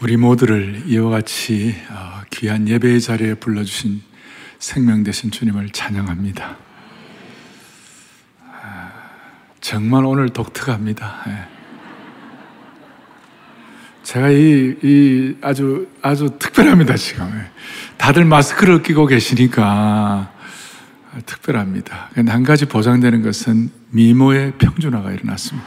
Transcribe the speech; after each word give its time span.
우리 0.00 0.16
모두를 0.16 0.84
이와 0.86 1.10
같이 1.10 1.74
어, 1.90 2.20
귀한 2.30 2.68
예배의 2.68 3.00
자리에 3.00 3.34
불러주신 3.34 4.00
생명 4.60 5.02
되신 5.02 5.32
주님을 5.32 5.70
찬양합니다. 5.70 6.56
아, 8.46 8.92
정말 9.60 10.04
오늘 10.04 10.28
독특합니다. 10.28 11.24
예. 11.26 11.48
제가 14.04 14.30
이, 14.30 14.76
이 14.84 15.36
아주, 15.40 15.88
아주 16.00 16.30
특별합니다, 16.38 16.94
지금. 16.94 17.26
예. 17.34 17.50
다들 17.96 18.24
마스크를 18.24 18.84
끼고 18.84 19.06
계시니까 19.06 20.32
특별합니다. 21.26 22.10
근데 22.14 22.30
한 22.30 22.44
가지 22.44 22.66
보장되는 22.66 23.22
것은 23.22 23.72
미모의 23.90 24.52
평준화가 24.58 25.10
일어났습니다. 25.10 25.66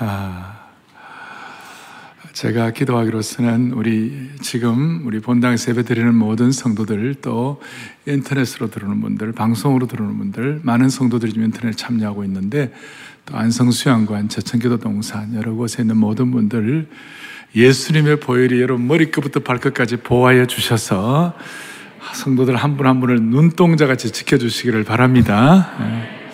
아. 0.00 0.53
제가 2.34 2.72
기도하기로서는 2.72 3.74
우리 3.74 4.28
지금 4.42 5.06
우리 5.06 5.20
본당에서 5.20 5.70
예배 5.70 5.84
드리는 5.84 6.12
모든 6.12 6.50
성도들 6.50 7.14
또 7.22 7.62
인터넷으로 8.06 8.70
들어오는 8.70 9.00
분들, 9.00 9.30
방송으로 9.30 9.86
들어오는 9.86 10.18
분들, 10.18 10.60
많은 10.64 10.88
성도들이 10.88 11.32
지금 11.32 11.46
인터넷 11.46 11.76
참여하고 11.76 12.24
있는데 12.24 12.74
또 13.24 13.36
안성수양관, 13.36 14.28
제천기도 14.28 14.78
동산 14.78 15.32
여러 15.36 15.54
곳에 15.54 15.84
있는 15.84 15.96
모든 15.96 16.32
분들 16.32 16.88
예수님의 17.54 18.18
보혈이 18.18 18.60
여러분 18.60 18.88
머리끝부터 18.88 19.38
발끝까지 19.38 19.98
보호하여 19.98 20.46
주셔서 20.46 21.34
성도들 22.14 22.56
한 22.56 22.76
분한 22.76 22.98
분을 22.98 23.22
눈동자 23.22 23.86
같이 23.86 24.10
지켜주시기를 24.10 24.82
바랍니다. 24.82 25.70
네. 25.78 26.30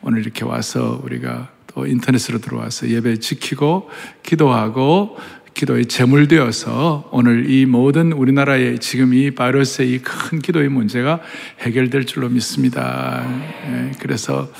오늘 0.00 0.20
이렇게 0.20 0.42
와서 0.42 1.02
우리가 1.04 1.53
또 1.74 1.86
인터넷으로 1.86 2.38
들어와서 2.38 2.88
예배 2.88 3.18
지키고 3.18 3.90
기도하고 4.22 5.16
기도의 5.54 5.86
제물 5.86 6.26
되어서 6.26 7.08
오늘 7.12 7.48
이 7.48 7.64
모든 7.64 8.12
우리나라의 8.12 8.80
지금 8.80 9.14
이 9.14 9.30
바이러스의 9.30 9.90
이 9.90 9.98
큰 10.02 10.40
기도의 10.40 10.68
문제가 10.68 11.20
해결될 11.60 12.06
줄로 12.06 12.28
믿습니다. 12.28 13.24
예, 13.66 13.92
그래서 14.00 14.50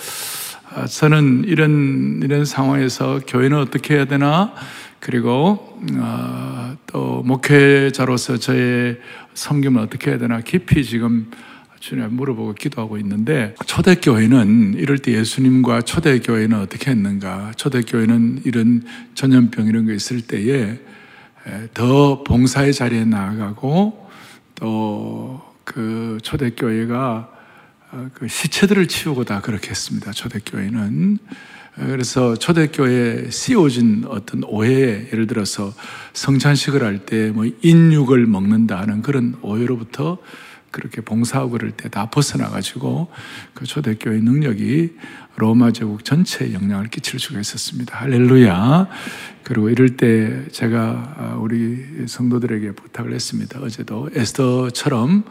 아, 0.75 0.87
저는 0.87 1.45
이런 1.47 2.21
이런 2.23 2.45
상황에서 2.45 3.21
교회는 3.27 3.59
어떻게 3.59 3.95
해야 3.95 4.05
되나 4.05 4.55
그리고 5.01 5.79
어, 5.97 6.77
또 6.87 7.23
목회자로서 7.25 8.39
저의 8.39 8.99
섬김을 9.35 9.81
어떻게 9.81 10.11
해야 10.11 10.19
되나 10.19 10.41
깊이 10.41 10.85
지금 10.85 11.31
주님 11.87 12.15
물어보고 12.15 12.55
기도하고 12.55 12.97
있는데 12.97 13.55
초대교회는 13.67 14.75
이럴 14.79 14.97
때 14.97 15.13
예수님과 15.13 15.83
초대교회는 15.83 16.59
어떻게 16.59 16.91
했는가? 16.91 17.53
초대교회는 17.57 18.41
이런 18.47 18.83
전염병 19.15 19.67
이런 19.67 19.85
거 19.85 19.93
있을 19.93 20.23
때에 20.23 20.79
더 21.75 22.25
봉사의 22.25 22.73
자리에 22.73 23.05
나아가고 23.05 24.09
또 24.55 25.55
그 25.65 26.19
초대교회가 26.23 27.31
어, 27.93 28.09
그 28.13 28.29
시체들을 28.29 28.87
치우고 28.87 29.25
다 29.25 29.41
그렇게 29.41 29.71
했습니다. 29.71 30.13
초대교회는. 30.13 31.19
그래서 31.77 32.37
초대교회에 32.37 33.31
씌워진 33.31 34.05
어떤 34.07 34.45
오해, 34.45 35.09
예를 35.11 35.27
들어서 35.27 35.73
성찬식을 36.13 36.83
할 36.83 37.07
때 37.07 37.31
뭐 37.31 37.47
인육을 37.63 38.27
먹는다 38.27 38.79
하는 38.79 39.01
그런 39.01 39.37
오해로부터 39.43 40.19
그렇게 40.75 41.01
봉사하고 41.01 41.51
그럴 41.51 41.71
때 41.71 41.89
다 41.95 42.11
벗어나가지고 42.11 43.09
그 43.55 43.65
초대교회 43.67 44.19
능력이 44.19 44.97
로마 45.37 45.71
제국 45.71 46.05
전체에 46.05 46.53
영향을 46.53 46.89
끼칠 46.89 47.21
수가 47.21 47.39
있었습니다. 47.41 47.97
할렐루야. 48.01 48.89
그리고 49.45 49.69
이럴 49.69 49.91
때 49.97 50.49
제가 50.51 51.15
아, 51.17 51.37
우리 51.39 52.07
성도들에게 52.09 52.73
부탁을 52.73 53.13
했습니다. 53.13 53.61
어제도 53.61 54.11
에스더처럼 54.13 55.25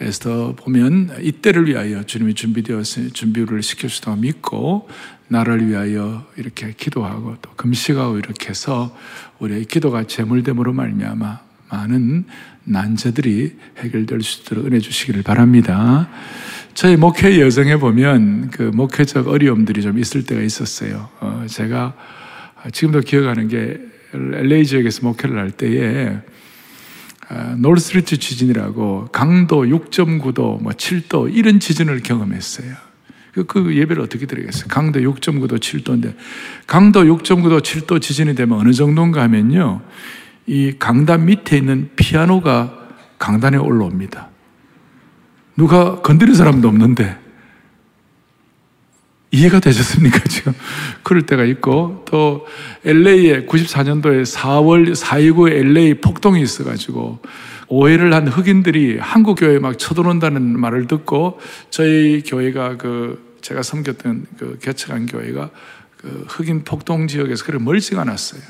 에스더 0.00 0.56
보면 0.56 1.18
이때를 1.20 1.68
위하여 1.68 2.02
주님이 2.02 2.34
준비되었으니 2.34 3.12
준비를 3.12 3.62
시켜주다 3.62 4.16
믿고 4.16 4.88
나를 5.28 5.68
위하여 5.68 6.26
이렇게 6.36 6.74
기도하고 6.76 7.36
또 7.40 7.50
금식하고 7.54 8.18
이렇게 8.18 8.48
해서 8.48 8.96
우리의 9.38 9.66
기도가 9.66 10.04
재물됨으로 10.04 10.72
말미암아 10.72 11.51
많은 11.72 12.24
난제들이 12.64 13.56
해결될 13.78 14.22
수 14.22 14.42
있도록 14.42 14.66
은혜 14.66 14.78
주시기를 14.78 15.22
바랍니다. 15.22 16.08
저희 16.74 16.96
목회 16.96 17.40
여정에 17.40 17.76
보면 17.76 18.50
그 18.50 18.62
목회적 18.62 19.28
어려움들이 19.28 19.82
좀 19.82 19.98
있을 19.98 20.24
때가 20.24 20.42
있었어요. 20.42 21.08
어, 21.20 21.44
제가 21.48 21.94
지금도 22.72 23.00
기억하는 23.00 23.48
게 23.48 23.80
LA 24.14 24.66
지역에서 24.66 25.00
목회를 25.06 25.38
할 25.38 25.50
때에 25.50 26.18
어, 27.30 27.54
노스리지 27.58 28.18
지진이라고 28.18 29.08
강도 29.10 29.62
6.9도, 29.62 30.62
뭐 30.62 30.72
7도 30.72 31.34
이런 31.34 31.60
지진을 31.60 32.02
경험했어요. 32.02 32.74
그, 33.32 33.44
그 33.44 33.74
예배를 33.74 34.02
어떻게 34.02 34.26
드리겠어요? 34.26 34.66
강도 34.68 35.00
6.9도, 35.00 35.58
7도인데 35.58 36.14
강도 36.66 37.02
6.9도, 37.02 37.62
7도 37.62 38.02
지진이 38.02 38.34
되면 38.34 38.58
어느 38.58 38.72
정도인가 38.72 39.22
하면요. 39.22 39.80
이 40.46 40.74
강단 40.78 41.26
밑에 41.26 41.56
있는 41.56 41.90
피아노가 41.96 42.78
강단에 43.18 43.56
올라옵니다. 43.56 44.30
누가 45.56 46.00
건드린 46.00 46.34
사람도 46.34 46.68
없는데 46.68 47.22
이해가 49.34 49.60
되셨습니까, 49.60 50.20
지금? 50.24 50.52
그럴 51.02 51.24
때가 51.24 51.44
있고, 51.44 52.04
또, 52.06 52.46
LA에 52.84 53.46
94년도에 53.46 54.24
4월 54.26 54.92
4.29 54.94 55.50
LA 55.50 55.94
폭동이 55.94 56.42
있어가지고, 56.42 57.20
오해를 57.68 58.12
한 58.12 58.28
흑인들이 58.28 58.98
한국 59.00 59.36
교회에 59.36 59.58
막 59.58 59.78
쳐들어온다는 59.78 60.60
말을 60.60 60.86
듣고, 60.86 61.40
저희 61.70 62.22
교회가 62.22 62.76
그, 62.76 63.38
제가 63.40 63.62
섬겼던 63.62 64.26
그 64.38 64.58
개척한 64.60 65.06
교회가 65.06 65.50
그 65.96 66.26
흑인 66.28 66.64
폭동 66.64 67.08
지역에서 67.08 67.44
그래 67.44 67.58
멀지가 67.58 68.02
않았어요. 68.02 68.42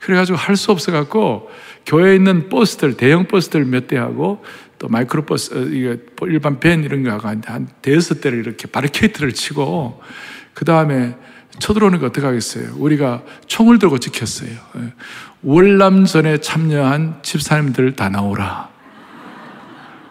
그래가지고 0.00 0.38
할 0.38 0.56
수 0.56 0.70
없어갖고 0.72 1.50
교회에 1.86 2.16
있는 2.16 2.48
버스들, 2.48 2.96
대형 2.96 3.26
버스들 3.26 3.64
몇 3.64 3.88
대하고 3.88 4.44
또 4.78 4.88
마이크로 4.88 5.24
버스, 5.24 5.54
어, 5.54 5.62
이게 5.62 5.98
일반 6.22 6.60
밴 6.60 6.84
이런 6.84 7.02
거 7.02 7.10
하고 7.10 7.28
한 7.28 7.68
대여섯 7.82 8.20
대를 8.20 8.38
이렇게 8.38 8.66
바리케이트를 8.68 9.32
치고 9.32 10.00
그 10.54 10.64
다음에 10.64 11.16
쳐들어오는 11.58 11.98
거 11.98 12.06
어떻게 12.06 12.24
하겠어요? 12.24 12.74
우리가 12.76 13.22
총을 13.46 13.78
들고 13.78 13.98
지켰어요. 13.98 14.50
예. 14.50 14.92
월남전에 15.42 16.38
참여한 16.38 17.20
집사님들 17.22 17.96
다 17.96 18.08
나오라. 18.08 18.68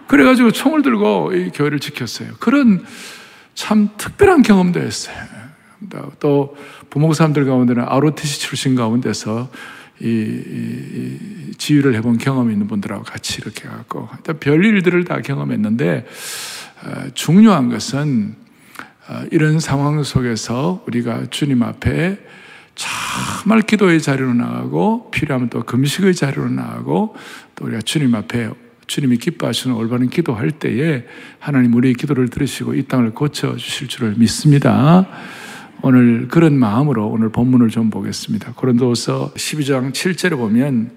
그래가지고 0.07 0.51
총을 0.51 0.81
들고 0.81 1.33
이 1.33 1.51
교회를 1.51 1.79
지켰어요. 1.79 2.31
그런 2.39 2.85
참 3.55 3.89
특별한 3.97 4.41
경험도 4.43 4.79
했어요. 4.79 5.15
또 6.19 6.55
부목사람들 6.89 7.45
가운데는 7.45 7.83
ROTC 7.83 8.39
출신 8.39 8.75
가운데서 8.75 9.49
이, 9.99 10.05
이, 10.07 11.19
이 11.49 11.53
지휘를 11.57 11.95
해본 11.95 12.17
경험이 12.17 12.53
있는 12.53 12.67
분들하고 12.67 13.03
같이 13.03 13.39
이렇게 13.41 13.67
갖고 13.67 14.09
별 14.39 14.63
일들을 14.63 15.03
다 15.05 15.21
경험했는데 15.21 16.05
어, 16.83 17.09
중요한 17.13 17.69
것은 17.69 18.35
어, 19.09 19.23
이런 19.31 19.59
상황 19.59 20.03
속에서 20.03 20.83
우리가 20.87 21.27
주님 21.29 21.63
앞에 21.63 22.19
정말 22.75 23.61
기도의 23.61 24.01
자리로 24.01 24.33
나가고 24.33 25.09
필요하면 25.11 25.49
또 25.49 25.63
금식의 25.63 26.13
자리로 26.13 26.49
나가고 26.49 27.15
또 27.55 27.65
우리가 27.65 27.81
주님 27.81 28.13
앞에 28.13 28.51
주님이 28.85 29.17
기뻐하시는 29.17 29.75
올바른 29.75 30.09
기도할 30.09 30.51
때에 30.51 31.05
하나님 31.39 31.73
우리의 31.73 31.95
기도를 31.95 32.29
들으시고 32.29 32.75
이 32.75 32.83
땅을 32.83 33.11
고쳐 33.11 33.55
주실 33.57 33.87
줄을 33.87 34.15
믿습니다. 34.17 35.07
오늘 35.83 36.27
그런 36.27 36.57
마음으로 36.57 37.07
오늘 37.07 37.29
본문을 37.29 37.69
좀 37.69 37.89
보겠습니다. 37.89 38.53
고린도서 38.53 39.33
12장 39.35 39.93
7절에 39.93 40.31
보면 40.31 40.91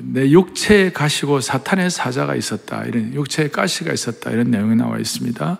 내 0.00 0.30
육체에 0.30 0.92
가시고 0.92 1.40
사탄의 1.40 1.90
사자가 1.90 2.36
있었다. 2.36 2.84
이런 2.84 3.12
육체에 3.14 3.48
가시가 3.48 3.92
있었다. 3.92 4.30
이런 4.30 4.50
내용이 4.50 4.76
나와 4.76 4.98
있습니다. 4.98 5.58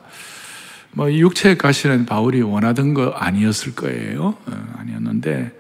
뭐 0.93 1.13
육체에 1.13 1.57
가시는 1.57 2.07
바울이 2.07 2.41
원하던 2.43 2.95
거 2.95 3.11
아니었을 3.11 3.75
거예요. 3.75 4.37
어, 4.47 4.75
아니었는데 4.79 5.53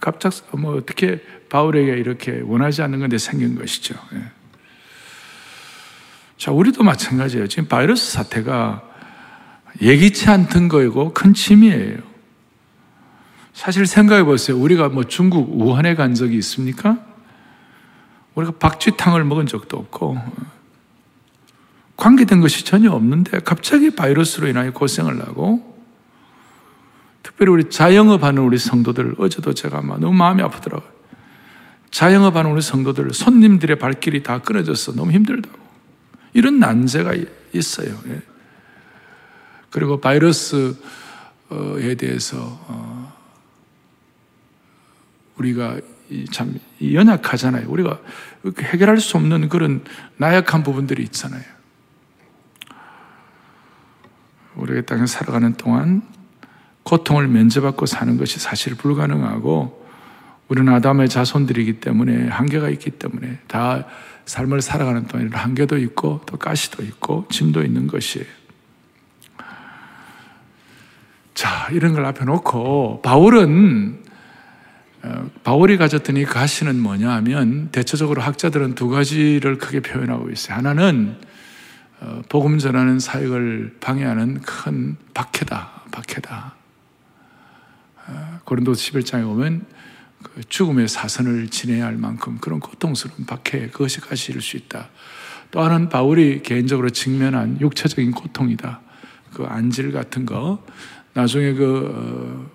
갑작 0.00 0.32
뭐 0.58 0.76
어떻게 0.76 1.20
바울에게 1.48 1.92
이렇게 1.92 2.40
원하지 2.44 2.82
않는 2.82 2.98
건데 2.98 3.16
생긴 3.16 3.54
것이죠. 3.54 3.94
예. 4.14 4.24
자, 6.36 6.52
우리도 6.52 6.82
마찬가지예요. 6.82 7.46
지금 7.46 7.68
바이러스 7.68 8.12
사태가 8.12 8.93
예기치 9.80 10.28
않던 10.28 10.68
거이고 10.68 11.12
큰 11.12 11.34
침이에요. 11.34 11.98
사실 13.52 13.86
생각해 13.86 14.24
보세요. 14.24 14.58
우리가 14.58 14.88
뭐 14.88 15.04
중국 15.04 15.60
우한에 15.60 15.94
간 15.94 16.14
적이 16.14 16.36
있습니까? 16.38 16.98
우리가 18.34 18.52
박쥐탕을 18.58 19.24
먹은 19.24 19.46
적도 19.46 19.76
없고 19.76 20.18
관계된 21.96 22.40
것이 22.40 22.64
전혀 22.64 22.90
없는데 22.90 23.40
갑자기 23.40 23.90
바이러스로 23.90 24.48
인하여 24.48 24.72
고생을 24.72 25.20
하고 25.20 25.74
특별히 27.22 27.52
우리 27.52 27.70
자영업하는 27.70 28.42
우리 28.42 28.58
성도들 28.58 29.14
어제도 29.18 29.54
제가 29.54 29.80
너무 29.80 30.12
마음이 30.12 30.42
아프더라고요. 30.42 30.90
자영업하는 31.90 32.50
우리 32.50 32.60
성도들 32.60 33.12
손님들의 33.12 33.78
발길이 33.78 34.24
다 34.24 34.40
끊어져서 34.40 34.92
너무 34.92 35.12
힘들다고 35.12 35.56
이런 36.32 36.58
난제가 36.58 37.14
있어요. 37.52 37.96
예. 39.74 39.78
그리고 39.78 40.00
바이러스에 40.00 40.74
대해서 41.98 42.36
어, 42.68 43.12
우리가 45.36 45.80
참 46.30 46.58
연약하잖아요. 46.80 47.68
우리가 47.68 47.98
해결할 48.60 48.98
수 48.98 49.16
없는 49.16 49.48
그런 49.48 49.84
나약한 50.16 50.62
부분들이 50.62 51.02
있잖아요. 51.04 51.42
우리가 54.54 54.82
땅에 54.82 55.06
살아가는 55.06 55.54
동안 55.54 56.02
고통을 56.84 57.26
면제받고 57.26 57.86
사는 57.86 58.16
것이 58.16 58.38
사실 58.38 58.76
불가능하고 58.76 59.84
우리는 60.48 60.72
아담의 60.72 61.08
자손들이기 61.08 61.80
때문에 61.80 62.28
한계가 62.28 62.68
있기 62.68 62.92
때문에 62.92 63.40
다 63.48 63.86
삶을 64.26 64.60
살아가는 64.60 65.06
동안 65.06 65.32
한계도 65.32 65.78
있고 65.78 66.20
또 66.26 66.36
가시도 66.36 66.82
있고 66.84 67.26
짐도 67.30 67.64
있는 67.64 67.86
것이에요. 67.86 68.43
자, 71.34 71.68
이런 71.72 71.92
걸 71.92 72.06
앞에 72.06 72.24
놓고 72.24 73.02
바울은 73.02 74.02
어, 75.02 75.30
바울이 75.42 75.76
가졌던 75.76 76.16
이 76.16 76.24
가시는 76.24 76.80
뭐냐 76.80 77.10
하면 77.10 77.68
대체적으로 77.72 78.22
학자들은 78.22 78.74
두 78.74 78.88
가지를 78.88 79.58
크게 79.58 79.80
표현하고 79.80 80.30
있어요. 80.30 80.56
하나는 80.56 81.18
어, 82.00 82.22
복음 82.28 82.58
전하는 82.58 83.00
사역을 83.00 83.76
방해하는 83.80 84.40
큰 84.40 84.96
박해다. 85.12 85.82
박해다. 85.90 86.54
어, 88.06 88.40
고린도서 88.44 88.80
11장에 88.80 89.24
보면 89.24 89.66
그 90.22 90.42
죽음의 90.48 90.88
사선을 90.88 91.48
지내야 91.48 91.84
할 91.84 91.96
만큼 91.96 92.38
그런 92.40 92.60
고통스러운 92.60 93.26
박해 93.26 93.68
그것이 93.68 94.00
가시일 94.00 94.40
수 94.40 94.56
있다. 94.56 94.88
또 95.50 95.60
하나는 95.60 95.88
바울이 95.88 96.42
개인적으로 96.42 96.90
직면한 96.90 97.60
육체적인 97.60 98.12
고통이다. 98.12 98.80
그 99.34 99.44
안질 99.44 99.92
같은 99.92 100.24
거 100.24 100.64
나중에 101.14 101.52
그 101.54 102.48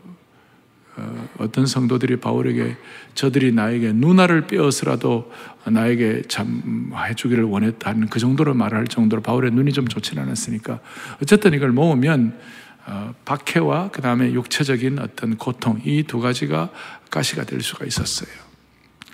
어, 1.37 1.49
떤 1.51 1.65
성도들이 1.65 2.17
바울에게 2.17 2.75
저들이 3.15 3.53
나에게 3.53 3.93
누나를 3.93 4.47
빼어서라도 4.47 5.31
나에게 5.65 6.23
참 6.27 6.91
해주기를 6.93 7.45
원했다는 7.45 8.09
그 8.09 8.19
정도로 8.19 8.53
말할 8.53 8.87
정도로 8.87 9.21
바울의 9.21 9.51
눈이 9.51 9.71
좀 9.71 9.87
좋지는 9.87 10.23
않았으니까 10.23 10.79
어쨌든 11.21 11.53
이걸 11.53 11.71
모으면 11.71 12.37
어, 12.85 13.13
박해와 13.23 13.91
그 13.91 14.01
다음에 14.01 14.33
육체적인 14.33 14.99
어떤 14.99 15.37
고통 15.37 15.79
이 15.85 16.03
두 16.03 16.19
가지가 16.19 16.69
가시가 17.09 17.43
될 17.45 17.61
수가 17.61 17.85
있었어요. 17.85 18.29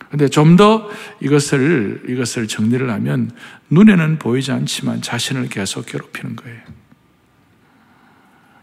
근데 0.09 0.27
좀 0.27 0.55
더 0.55 0.89
이것을 1.19 2.03
이것을 2.07 2.47
정리를 2.47 2.89
하면 2.89 3.31
눈에는 3.69 4.17
보이지 4.19 4.51
않지만 4.51 5.01
자신을 5.01 5.49
계속 5.49 5.85
괴롭히는 5.87 6.35
거예요. 6.37 6.61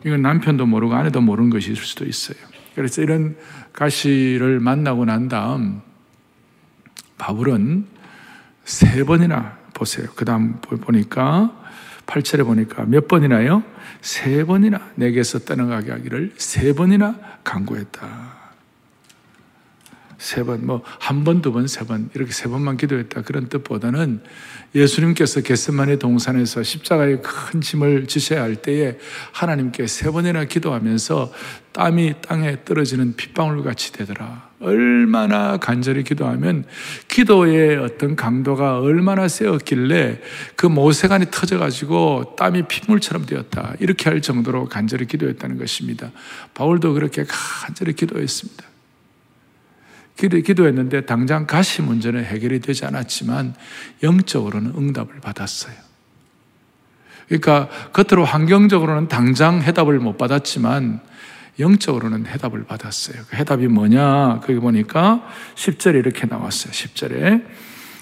이건 0.05 0.23
남편도 0.23 0.67
모르고 0.67 0.95
아내도 0.95 1.21
모르는 1.21 1.51
것일 1.51 1.77
수도 1.77 2.05
있어요. 2.05 2.37
그래서 2.75 3.03
이런 3.03 3.37
가시를 3.73 4.61
만나고 4.61 5.05
난 5.05 5.29
다음 5.29 5.81
바울은 7.19 7.87
세 8.65 9.05
번이나 9.05 9.59
보세요. 9.75 10.09
그 10.15 10.25
다음 10.25 10.61
보니까 10.61 11.53
8절에 12.07 12.45
보니까 12.45 12.85
몇 12.85 13.07
번이나요? 13.09 13.63
세 14.01 14.45
번이나 14.45 14.91
내게서 14.97 15.41
떠나가게 15.41 15.93
하기를 15.93 16.33
세 16.37 16.73
번이나 16.73 17.17
강구했다. 17.45 18.42
세 20.23 20.45
번, 20.45 20.65
뭐, 20.65 20.83
한 20.85 21.25
번, 21.25 21.43
두 21.43 21.53
번, 21.53 21.67
세 21.67 21.85
번, 21.85 22.09
이렇게 22.15 22.31
세 22.31 22.49
번만 22.49 22.77
기도했다. 22.77 23.23
그런 23.23 23.49
뜻보다는 23.49 24.21
예수님께서 24.73 25.41
겟세만의 25.41 25.99
동산에서 25.99 26.63
십자가의 26.63 27.23
큰 27.23 27.61
짐을 27.61 28.07
지셔야 28.07 28.43
할 28.43 28.55
때에 28.55 28.99
하나님께 29.33 29.89
세 29.89 30.13
번이나 30.13 30.45
기도하면서 30.45 31.33
땀이 31.73 32.15
땅에 32.23 32.59
떨어지는 32.65 33.17
핏방울 33.17 33.65
같이 33.65 33.93
되더라. 33.93 34.51
얼마나 34.61 35.57
간절히 35.57 36.05
기도하면 36.05 36.67
기도의 37.09 37.79
어떤 37.79 38.15
강도가 38.15 38.79
얼마나 38.79 39.27
세었길래 39.27 40.21
그 40.55 40.67
모세관이 40.67 41.33
터져가지고 41.33 42.37
땀이 42.39 42.69
핏물처럼 42.69 43.27
되었다. 43.27 43.75
이렇게 43.81 44.09
할 44.09 44.23
정도로 44.23 44.67
간절히 44.67 45.07
기도했다는 45.07 45.59
것입니다. 45.59 46.13
바울도 46.55 46.95
그렇게 46.95 47.25
간절히 47.27 47.95
기도했습니다. 47.95 48.72
기도, 50.17 50.67
했는데 50.67 51.05
당장 51.05 51.47
가시 51.47 51.83
문제는 51.83 52.25
해결이 52.25 52.61
되지 52.61 52.85
않았지만 52.85 53.55
영적으로는 54.03 54.75
응답을 54.77 55.21
받았어요. 55.21 55.75
그러니까 57.27 57.69
겉으로 57.93 58.25
환경적으로는 58.25 59.09
당장 59.09 59.63
해답을 59.63 59.99
못 59.99 60.19
받았지만 60.19 61.01
영적으로는 61.59 62.27
해답을 62.27 62.65
받았어요. 62.65 63.23
그 63.29 63.37
해답이 63.37 63.69
뭐냐? 63.69 64.41
거기 64.41 64.57
보니까 64.57 65.27
10절에 65.55 65.97
이렇게 65.97 66.27
나왔어요. 66.27 66.73
10절에. 66.73 67.45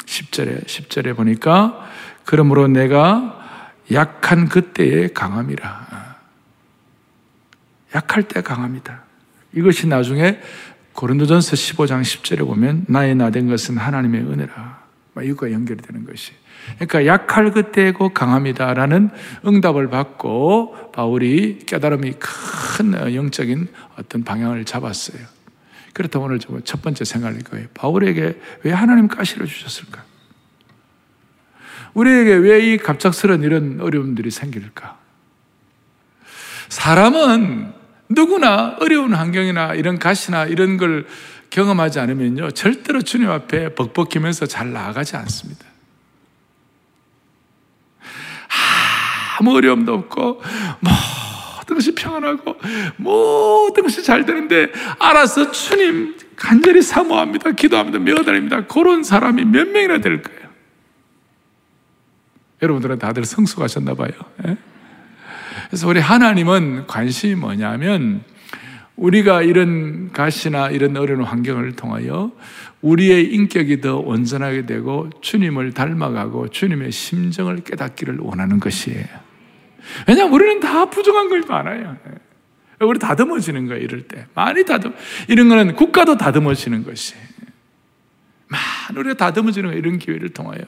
10절에, 0.06 0.66
10절에 0.66 1.16
보니까 1.16 1.88
그러므로 2.24 2.66
내가 2.66 3.38
약한 3.92 4.48
그때에 4.48 5.08
강함이라. 5.08 6.16
약할 7.94 8.22
때 8.24 8.40
강합니다. 8.40 9.04
이것이 9.52 9.86
나중에 9.86 10.40
고린도전서 10.94 11.52
15장 11.52 12.02
10절에 12.02 12.38
보면 12.46 12.84
나의 12.88 13.14
나된 13.14 13.48
것은 13.48 13.76
하나님의 13.76 14.22
은혜라. 14.22 14.80
이것과 15.22 15.52
연결이 15.52 15.82
되는 15.82 16.04
것이. 16.06 16.32
그러니까 16.78 17.06
약할 17.06 17.50
그때고 17.50 18.10
강합니다라는 18.14 19.10
응답을 19.46 19.88
받고 19.90 20.92
바울이 20.92 21.58
깨달음이 21.66 22.14
큰 22.18 23.14
영적인 23.14 23.68
어떤 23.98 24.24
방향을 24.24 24.64
잡았어요. 24.64 25.22
그렇다면 25.92 26.28
오늘 26.28 26.62
첫 26.64 26.80
번째 26.80 27.04
생각할 27.04 27.40
거예요. 27.40 27.66
바울에게 27.74 28.40
왜 28.62 28.72
하나님 28.72 29.08
가시를 29.08 29.46
주셨을까? 29.46 30.04
우리에게 31.94 32.34
왜 32.34 32.60
이 32.72 32.76
갑작스런 32.76 33.42
이런 33.42 33.80
어려움들이 33.80 34.30
생길까? 34.30 34.98
사람은 36.68 37.72
누구나 38.10 38.76
어려운 38.80 39.14
환경이나 39.14 39.74
이런 39.74 39.98
가시나 39.98 40.44
이런 40.44 40.76
걸 40.76 41.06
경험하지 41.48 42.00
않으면요, 42.00 42.50
절대로 42.50 43.02
주님 43.02 43.30
앞에 43.30 43.74
벅벅이면서 43.74 44.46
잘 44.46 44.72
나아가지 44.72 45.16
않습니다. 45.16 45.64
아무 49.38 49.56
어려움도 49.56 49.94
없고, 49.94 50.42
모든 50.80 51.76
것이 51.76 51.94
평안하고, 51.94 52.56
모든 52.96 53.84
것이 53.84 54.02
잘 54.02 54.26
되는데, 54.26 54.68
알아서 54.98 55.50
주님 55.50 56.16
간절히 56.36 56.82
사모합니다. 56.82 57.52
기도합니다. 57.52 57.98
메어다닙니다. 57.98 58.66
그런 58.66 59.02
사람이 59.02 59.44
몇 59.44 59.68
명이나 59.68 59.98
될까요? 59.98 60.50
여러분들은 62.62 62.98
다들 62.98 63.24
성숙하셨나 63.24 63.94
봐요. 63.94 64.10
예? 64.46 64.56
그래서 65.70 65.88
우리 65.88 66.00
하나님은 66.00 66.88
관심이 66.88 67.36
뭐냐면 67.36 68.22
우리가 68.96 69.42
이런 69.42 70.10
가시나 70.12 70.68
이런 70.68 70.96
어려운 70.96 71.22
환경을 71.22 71.76
통하여 71.76 72.32
우리의 72.82 73.32
인격이 73.32 73.80
더 73.80 73.98
온전하게 73.98 74.66
되고 74.66 75.08
주님을 75.20 75.72
닮아가고 75.72 76.48
주님의 76.48 76.90
심정을 76.90 77.60
깨닫기를 77.60 78.18
원하는 78.18 78.58
것이에요. 78.58 79.06
왜냐하면 80.08 80.34
우리는 80.34 80.60
다 80.60 80.90
부족한 80.90 81.28
걸 81.28 81.42
많아요. 81.48 81.96
우리 82.80 82.98
다듬어지는 82.98 83.66
거예요, 83.66 83.82
이럴 83.82 84.02
때. 84.02 84.26
많이 84.34 84.64
다듬, 84.64 84.94
이런 85.28 85.48
거는 85.48 85.74
국가도 85.76 86.16
다듬어지는 86.16 86.84
것이에요. 86.84 87.22
우리가 88.96 89.14
다듬어지는 89.16 89.76
이런 89.76 89.98
기회를 89.98 90.30
통하여. 90.30 90.60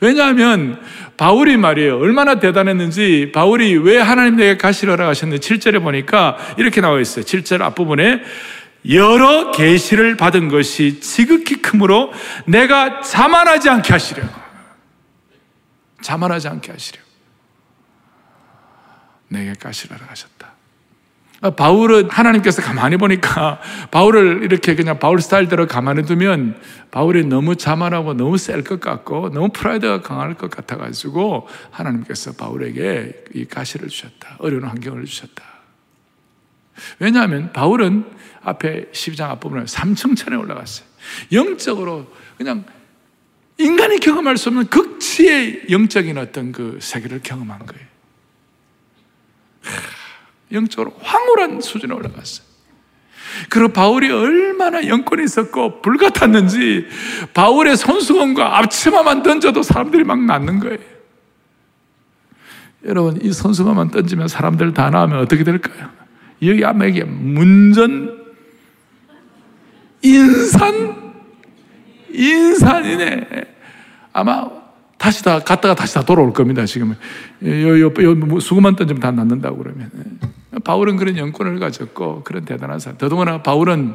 왜냐하면 0.00 0.80
바울이 1.16 1.56
말이에요. 1.56 1.98
얼마나 1.98 2.38
대단했는지 2.38 3.32
바울이 3.34 3.76
왜 3.76 3.98
하나님에게 3.98 4.56
가시를 4.56 4.94
허락하셨는지 4.94 5.48
7절에 5.48 5.82
보니까 5.82 6.36
이렇게 6.56 6.80
나와 6.80 7.00
있어요. 7.00 7.24
7절 7.24 7.62
앞부분에 7.62 8.22
여러 8.90 9.50
계시를 9.50 10.16
받은 10.16 10.48
것이 10.48 11.00
지극히 11.00 11.56
크므로 11.56 12.12
내가 12.46 13.00
자만하지 13.00 13.68
않게 13.68 13.92
하시려. 13.92 14.22
자만하지 16.00 16.48
않게 16.48 16.72
하시려. 16.72 17.00
내게 19.28 19.52
가시를 19.54 19.96
허락하셨다. 19.96 20.37
아, 21.40 21.50
바울은 21.50 22.10
하나님께서 22.10 22.62
가만히 22.62 22.96
보니까 22.96 23.60
바울을 23.92 24.42
이렇게 24.42 24.74
그냥 24.74 24.98
바울 24.98 25.20
스타일대로 25.20 25.68
가만히 25.68 26.04
두면 26.04 26.60
바울이 26.90 27.24
너무 27.24 27.54
자만하고 27.54 28.14
너무 28.14 28.36
셀 28.38 28.64
것 28.64 28.80
같고 28.80 29.30
너무 29.30 29.50
프라이드가 29.50 30.02
강할 30.02 30.34
것 30.34 30.50
같아가지고 30.50 31.46
하나님께서 31.70 32.32
바울에게 32.32 33.24
이 33.34 33.44
가시를 33.44 33.88
주셨다. 33.88 34.36
어려운 34.40 34.64
환경을 34.64 35.04
주셨다. 35.04 35.44
왜냐하면 36.98 37.52
바울은 37.52 38.04
앞에 38.42 38.86
12장 38.92 39.30
앞부분에 39.30 39.64
3층천에 39.64 40.38
올라갔어요. 40.40 40.86
영적으로 41.32 42.12
그냥 42.36 42.64
인간이 43.58 43.98
경험할 44.00 44.36
수 44.36 44.48
없는 44.48 44.66
극치의 44.66 45.66
영적인 45.70 46.18
어떤 46.18 46.50
그 46.50 46.78
세계를 46.80 47.20
경험한 47.22 47.66
거예요. 47.66 47.86
영적으로 50.52 50.94
황홀한 51.02 51.60
수준에 51.60 51.94
올라갔어요. 51.94 52.46
그리고 53.50 53.68
바울이 53.68 54.10
얼마나 54.10 54.86
영권이 54.86 55.22
있었고 55.24 55.82
불같았는지 55.82 56.86
바울의 57.34 57.76
손수건과 57.76 58.58
앞치마만 58.58 59.22
던져도 59.22 59.62
사람들이 59.62 60.04
막 60.04 60.22
낫는 60.24 60.60
거예요. 60.60 60.78
여러분 62.84 63.18
이 63.22 63.32
손수건만 63.32 63.90
던지면 63.90 64.28
사람들 64.28 64.72
다 64.72 64.90
나오면 64.90 65.18
어떻게 65.18 65.44
될까요? 65.44 65.90
여기 66.42 66.64
아마 66.64 66.86
이게 66.86 67.04
문전 67.04 68.26
인산 70.02 71.12
인산이네. 72.10 73.26
아마 74.12 74.57
다시 74.98 75.22
다 75.22 75.38
갔다가 75.38 75.74
다시 75.74 75.94
다 75.94 76.04
돌아올 76.04 76.32
겁니다. 76.32 76.66
지금 76.66 76.94
요, 77.44 77.80
요, 77.80 77.86
요 77.86 78.40
수고만 78.40 78.76
던지면 78.76 79.00
다 79.00 79.10
낫는다고 79.12 79.56
그러면 79.56 79.90
바울은 80.64 80.96
그런 80.96 81.16
영권을 81.16 81.58
가졌고 81.58 82.24
그런 82.24 82.44
대단한 82.44 82.80
사람. 82.80 82.98
더더구나 82.98 83.42
바울은 83.42 83.94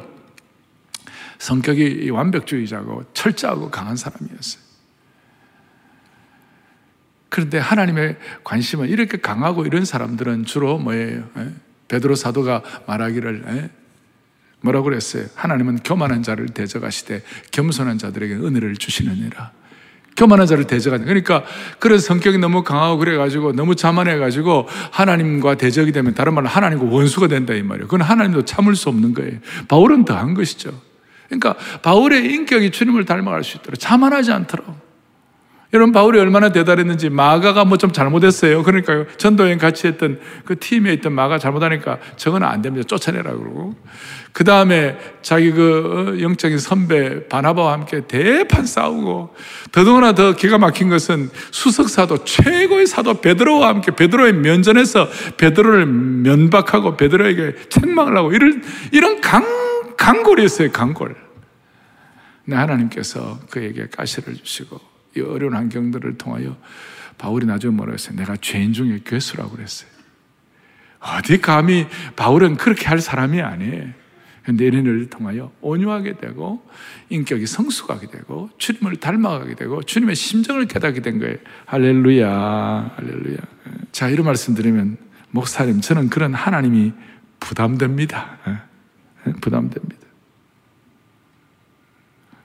성격이 1.38 2.08
완벽주의자고 2.10 3.04
철저하고 3.12 3.70
강한 3.70 3.96
사람이었어요. 3.96 4.64
그런데 7.28 7.58
하나님의 7.58 8.16
관심은 8.44 8.88
이렇게 8.88 9.18
강하고 9.18 9.66
이런 9.66 9.84
사람들은 9.84 10.44
주로 10.44 10.78
뭐예요? 10.78 11.24
베드로 11.88 12.14
사도가 12.14 12.62
말하기를 12.86 13.70
뭐라고 14.60 14.84
그랬어요? 14.84 15.26
하나님은 15.34 15.80
교만한 15.80 16.22
자를 16.22 16.46
대적하시되 16.46 17.22
겸손한 17.50 17.98
자들에게 17.98 18.36
은혜를 18.36 18.76
주시느니라. 18.76 19.52
교만한 20.16 20.46
자를 20.46 20.64
대적하는. 20.64 21.06
그러니까 21.06 21.44
그런 21.78 21.98
성격이 21.98 22.38
너무 22.38 22.62
강하고 22.62 22.98
그래가지고 22.98 23.52
너무 23.52 23.74
자만해가지고 23.74 24.68
하나님과 24.90 25.56
대적이 25.56 25.92
되면 25.92 26.14
다른 26.14 26.34
말로 26.34 26.48
하나님과 26.48 26.86
원수가 26.86 27.28
된다 27.28 27.54
이 27.54 27.62
말이에요. 27.62 27.86
그건 27.86 28.02
하나님도 28.02 28.44
참을 28.44 28.76
수 28.76 28.88
없는 28.88 29.14
거예요. 29.14 29.38
바울은 29.68 30.04
더한 30.04 30.34
것이죠. 30.34 30.72
그러니까 31.28 31.54
바울의 31.82 32.32
인격이 32.32 32.70
주님을 32.70 33.04
닮아갈 33.04 33.42
수 33.42 33.56
있도록 33.56 33.78
자만하지 33.78 34.32
않도록. 34.32 34.83
여러분 35.74 35.92
바울이 35.92 36.18
얼마나 36.18 36.50
대단했는지 36.50 37.10
마가가 37.10 37.64
뭐 37.64 37.74
좀 37.76 37.92
잘못했어요. 37.92 38.62
그러니까 38.62 39.04
전도여행 39.18 39.58
같이 39.58 39.86
했던 39.88 40.18
그 40.44 40.58
팀에 40.58 40.92
있던 40.94 41.12
마가 41.12 41.38
잘못하니까 41.38 41.98
저거는 42.16 42.46
안 42.46 42.62
됩니다. 42.62 42.86
쫓아내라 42.86 43.32
그러고 43.32 43.74
그 44.32 44.44
다음에 44.44 44.96
자기 45.22 45.50
그 45.50 46.16
어, 46.16 46.22
영적인 46.22 46.58
선배 46.58 47.28
바나바와 47.28 47.72
함께 47.72 48.06
대판 48.06 48.64
싸우고 48.64 49.34
더더구나 49.72 50.14
더 50.14 50.34
기가 50.34 50.56
막힌 50.58 50.88
것은 50.88 51.30
수석 51.50 51.88
사도 51.90 52.24
최고의 52.24 52.86
사도 52.86 53.20
베드로와 53.20 53.68
함께 53.68 53.94
베드로의 53.94 54.32
면전에서 54.34 55.08
베드로를 55.36 55.86
면박하고 55.86 56.96
베드로에게 56.96 57.68
책망을 57.68 58.16
하고 58.16 58.32
이런 58.32 58.62
이런 58.92 59.20
강 59.20 59.44
강골이었어요. 59.96 60.70
강골. 60.72 61.16
네, 62.46 62.56
하나님께서 62.56 63.40
그에게 63.50 63.88
가시를 63.88 64.34
주시고 64.36 64.76
이 64.76 64.93
어려운 65.22 65.54
환경들을 65.54 66.18
통하여 66.18 66.56
바울이 67.18 67.46
나중에 67.46 67.72
뭐라고 67.72 67.94
했어요? 67.94 68.16
내가 68.16 68.36
죄인 68.36 68.72
중에 68.72 69.00
괴수라고 69.04 69.50
그랬어요. 69.50 69.88
어디 71.00 71.40
감히 71.40 71.86
바울은 72.16 72.56
그렇게 72.56 72.86
할 72.86 73.00
사람이 73.00 73.40
아니에요. 73.40 73.90
근데 74.44 74.66
이런 74.66 75.08
통하여 75.08 75.50
온유하게 75.62 76.18
되고 76.18 76.66
인격이 77.08 77.46
성숙하게 77.46 78.08
되고 78.08 78.50
주님을 78.58 78.96
닮아가게 78.96 79.54
되고 79.54 79.82
주님의 79.82 80.14
심정을 80.16 80.66
깨닫게 80.66 81.00
된 81.00 81.18
거예요. 81.18 81.36
할렐루야, 81.64 82.94
할렐루야. 82.96 83.38
자, 83.90 84.08
이런 84.10 84.26
말씀 84.26 84.54
드리면 84.54 84.98
목사님, 85.30 85.80
저는 85.80 86.10
그런 86.10 86.34
하나님이 86.34 86.92
부담됩니다. 87.40 88.38
부담됩니다. 89.40 90.03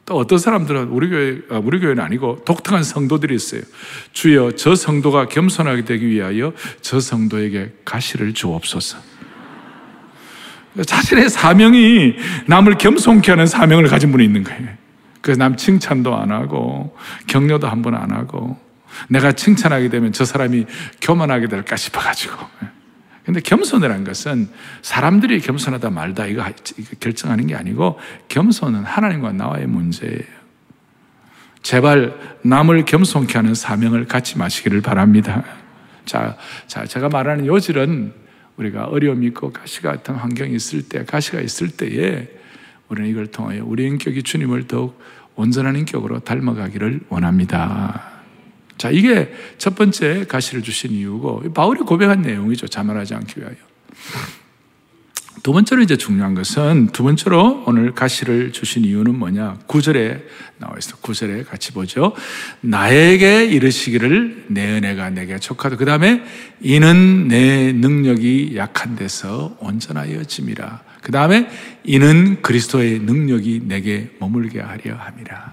또 0.09 0.17
어떤 0.17 0.39
사람들은 0.39 0.87
우리 0.89 1.07
교회, 1.07 1.37
아, 1.51 1.61
우리 1.63 1.79
교회는 1.79 2.03
아니고 2.03 2.43
독특한 2.43 2.81
성도들이 2.81 3.35
있어요. 3.35 3.61
주여, 4.11 4.53
저 4.53 4.73
성도가 4.73 5.27
겸손하게 5.27 5.85
되기 5.85 6.07
위하여 6.09 6.51
저 6.81 6.99
성도에게 6.99 7.73
가시를 7.85 8.33
주옵소서. 8.33 8.97
자신의 10.83 11.29
사명이 11.29 12.15
남을 12.47 12.79
겸손케 12.79 13.31
하는 13.31 13.45
사명을 13.45 13.87
가진 13.87 14.11
분이 14.11 14.25
있는 14.25 14.43
거예요. 14.43 14.67
그래서 15.21 15.37
남 15.37 15.55
칭찬도 15.55 16.15
안 16.15 16.31
하고, 16.31 16.97
격려도 17.27 17.67
한 17.67 17.83
번 17.83 17.93
안 17.93 18.11
하고, 18.11 18.57
내가 19.09 19.31
칭찬하게 19.33 19.89
되면 19.89 20.11
저 20.11 20.25
사람이 20.25 20.65
교만하게 21.01 21.47
될까 21.49 21.75
싶어가지고. 21.75 22.35
근데 23.29 23.41
겸손이라는 23.41 24.05
것은 24.05 24.49
사람들이 24.81 25.39
겸손하다 25.41 25.91
말다 25.91 26.25
이거 26.25 26.43
결정하는 26.99 27.45
게 27.45 27.53
아니고 27.53 27.99
겸손은 28.27 28.83
하나님과 28.83 29.33
나와의 29.33 29.67
문제예요. 29.67 30.23
제발 31.61 32.39
남을 32.41 32.85
겸손케 32.85 33.37
하는 33.37 33.53
사명을 33.53 34.05
갖지 34.05 34.39
마시기를 34.39 34.81
바랍니다. 34.81 35.43
자, 36.05 36.37
자, 36.65 36.87
제가 36.87 37.09
말하는 37.09 37.45
요질은 37.45 38.13
우리가 38.57 38.85
어려움이 38.85 39.27
있고 39.27 39.53
가시 39.53 39.83
같은 39.83 40.15
환경이 40.15 40.55
있을 40.55 40.89
때, 40.89 41.05
가시가 41.05 41.39
있을 41.39 41.69
때에 41.69 42.27
우리는 42.87 43.11
이걸 43.11 43.27
통하여 43.27 43.63
우리 43.63 43.85
인격이 43.85 44.23
주님을 44.23 44.65
더욱 44.65 44.99
온전한 45.35 45.75
인격으로 45.75 46.21
닮아가기를 46.21 47.01
원합니다. 47.09 48.18
자, 48.79 48.89
이게 48.89 49.31
첫 49.57 49.75
번째 49.75 50.25
가시를 50.27 50.63
주신 50.63 50.91
이유고, 50.91 51.53
바울이 51.53 51.81
고백한 51.81 52.21
내용이죠. 52.21 52.69
자만하지 52.69 53.13
않기 53.13 53.41
위하여. 53.41 53.55
두 55.43 55.51
번째로 55.53 55.81
이제 55.81 55.97
중요한 55.97 56.33
것은 56.33 56.87
두 56.93 57.03
번째로 57.03 57.63
오늘 57.65 57.93
가시를 57.93 58.53
주신 58.53 58.85
이유는 58.85 59.19
뭐냐? 59.19 59.59
구절에 59.67 60.23
나와 60.57 60.75
있어. 60.77 60.95
구절에 60.97 61.43
같이 61.43 61.73
보죠. 61.73 62.13
나에게 62.61 63.45
이르시기를 63.45 64.45
내 64.47 64.77
은혜가 64.77 65.09
내게 65.09 65.39
촉하다. 65.39 65.75
그 65.75 65.83
다음에 65.83 66.23
이는 66.61 67.27
내 67.27 67.73
능력이 67.73 68.53
약한 68.55 68.95
데서 68.95 69.57
온전하여 69.59 70.23
짐이라. 70.23 70.83
그 71.01 71.11
다음에 71.11 71.49
이는 71.83 72.41
그리스도의 72.41 72.99
능력이 72.99 73.63
내게 73.65 74.09
머물게 74.19 74.61
하려 74.61 74.95
함이라. 74.95 75.51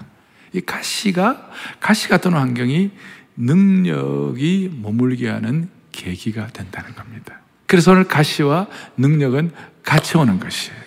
이 0.53 0.61
가시가 0.61 1.49
가시 1.79 2.07
같은 2.07 2.33
환경이 2.33 2.91
능력이 3.37 4.71
머물게 4.81 5.29
하는 5.29 5.69
계기가 5.91 6.47
된다는 6.47 6.93
겁니다. 6.95 7.39
그래서 7.65 7.91
오늘 7.91 8.05
가시와 8.05 8.67
능력은 8.97 9.51
같이 9.83 10.17
오는 10.17 10.39
것이에요. 10.39 10.77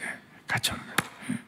같이 0.46 0.72
오는 0.72 0.82
거예요. 0.82 1.40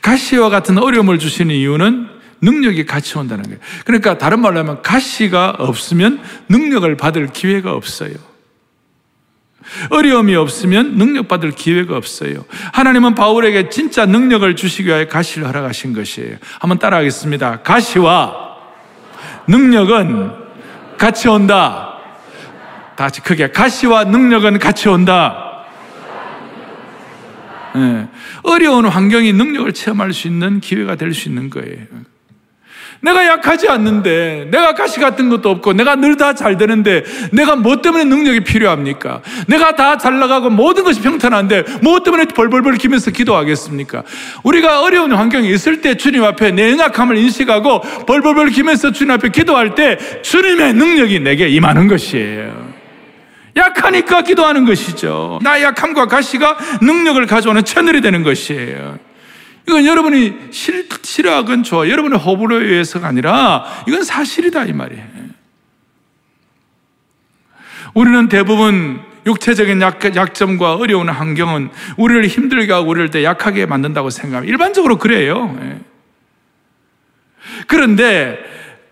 가시와 0.00 0.48
같은 0.48 0.78
어려움을 0.78 1.18
주시는 1.18 1.54
이유는 1.54 2.08
능력이 2.40 2.86
같이 2.86 3.16
온다는 3.18 3.44
거예요. 3.44 3.58
그러니까 3.84 4.18
다른 4.18 4.40
말로 4.40 4.58
하면 4.60 4.82
가시가 4.82 5.56
없으면 5.58 6.22
능력을 6.48 6.96
받을 6.96 7.28
기회가 7.28 7.72
없어요. 7.72 8.14
어려움이 9.90 10.34
없으면 10.34 10.96
능력받을 10.96 11.52
기회가 11.52 11.96
없어요. 11.96 12.44
하나님은 12.72 13.14
바울에게 13.14 13.70
진짜 13.70 14.04
능력을 14.04 14.54
주시기 14.56 14.88
위하여 14.88 15.08
가시를 15.08 15.48
허락하신 15.48 15.94
것이에요. 15.94 16.36
한번 16.60 16.78
따라하겠습니다. 16.78 17.62
가시와 17.62 18.53
능력은 19.46 20.32
같이 20.98 21.28
온다. 21.28 21.98
다시 22.96 23.20
크게. 23.20 23.50
가시와 23.50 24.04
능력은 24.04 24.58
같이 24.58 24.88
온다. 24.88 25.64
네. 27.74 28.08
어려운 28.44 28.86
환경이 28.86 29.32
능력을 29.32 29.72
체험할 29.72 30.12
수 30.12 30.28
있는 30.28 30.60
기회가 30.60 30.94
될 30.94 31.12
수 31.12 31.28
있는 31.28 31.50
거예요. 31.50 31.86
내가 33.04 33.26
약하지 33.26 33.68
않는데, 33.68 34.48
내가 34.50 34.74
가시 34.74 34.98
같은 34.98 35.28
것도 35.28 35.50
없고, 35.50 35.74
내가 35.74 35.94
늘 35.96 36.16
다 36.16 36.32
잘 36.32 36.56
되는데, 36.56 37.04
내가 37.32 37.54
뭐 37.54 37.82
때문에 37.82 38.04
능력이 38.04 38.40
필요합니까? 38.40 39.20
내가 39.46 39.76
다 39.76 39.98
잘 39.98 40.18
나가고 40.18 40.48
모든 40.48 40.84
것이 40.84 41.02
평탄한데, 41.02 41.64
뭐 41.82 42.00
때문에 42.00 42.24
벌벌벌 42.24 42.76
기면서 42.78 43.10
기도하겠습니까? 43.10 44.02
우리가 44.42 44.82
어려운 44.82 45.12
환경에 45.12 45.48
있을 45.50 45.82
때 45.82 45.96
주님 45.96 46.24
앞에 46.24 46.50
내 46.52 46.70
연약함을 46.72 47.18
인식하고, 47.18 47.80
벌벌벌 48.06 48.50
기면서 48.50 48.90
주님 48.90 49.10
앞에 49.12 49.28
기도할 49.28 49.74
때, 49.74 49.98
주님의 50.22 50.72
능력이 50.72 51.20
내게 51.20 51.48
임하는 51.48 51.88
것이에요. 51.88 52.72
약하니까 53.56 54.22
기도하는 54.22 54.64
것이죠. 54.64 55.38
나 55.42 55.62
약함과 55.62 56.06
가시가 56.06 56.56
능력을 56.82 57.24
가져오는 57.26 57.64
채널이 57.64 58.00
되는 58.00 58.22
것이에요. 58.22 58.98
이건 59.66 59.86
여러분이 59.86 60.48
싫, 60.50 60.88
싫어하건 61.02 61.62
좋아. 61.62 61.88
여러분의 61.88 62.18
호불호에 62.18 62.64
의해서가 62.64 63.08
아니라 63.08 63.64
이건 63.88 64.04
사실이다 64.04 64.64
이 64.64 64.72
말이에요. 64.72 65.04
우리는 67.94 68.28
대부분 68.28 69.00
육체적인 69.26 69.80
약, 69.80 70.04
약점과 70.04 70.74
어려운 70.74 71.08
환경은 71.08 71.70
우리를 71.96 72.26
힘들게 72.26 72.72
하고 72.72 72.90
우리를 72.90 73.10
더 73.10 73.22
약하게 73.22 73.66
만든다고 73.66 74.10
생각합니다. 74.10 74.50
일반적으로 74.50 74.98
그래요. 74.98 75.56
예. 75.62 75.80
그런데 77.66 78.38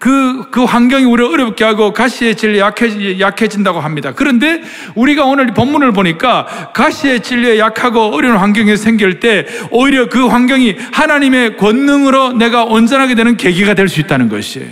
그, 0.03 0.51
그 0.51 0.65
환경이 0.65 1.05
우리를 1.05 1.33
어렵게 1.33 1.63
하고 1.63 1.93
가시의 1.93 2.35
진리 2.35 2.59
약해, 2.59 3.21
약해진다고 3.21 3.79
합니다. 3.79 4.13
그런데 4.17 4.61
우리가 4.97 5.25
오늘 5.25 5.47
본문을 5.55 5.93
보니까 5.93 6.73
가시의 6.75 7.21
진리에 7.21 7.61
약하고 7.61 8.13
어려운 8.13 8.37
환경이 8.37 8.77
생길 8.77 9.21
때 9.21 9.47
오히려 9.71 10.09
그 10.09 10.27
환경이 10.27 10.77
하나님의 10.93 11.57
권능으로 11.57 12.33
내가 12.33 12.65
온전하게 12.65 13.15
되는 13.15 13.37
계기가 13.37 13.75
될 13.75 13.89
수 13.89 14.01
있다는 14.01 14.29
것이에요. 14.29 14.71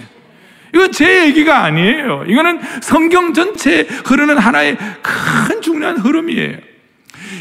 이건 0.74 0.90
제 0.90 1.26
얘기가 1.26 1.62
아니에요. 1.62 2.24
이거는 2.26 2.58
성경 2.82 3.32
전체에 3.32 3.86
흐르는 4.04 4.36
하나의 4.36 4.76
큰 5.00 5.62
중요한 5.62 5.98
흐름이에요. 5.98 6.56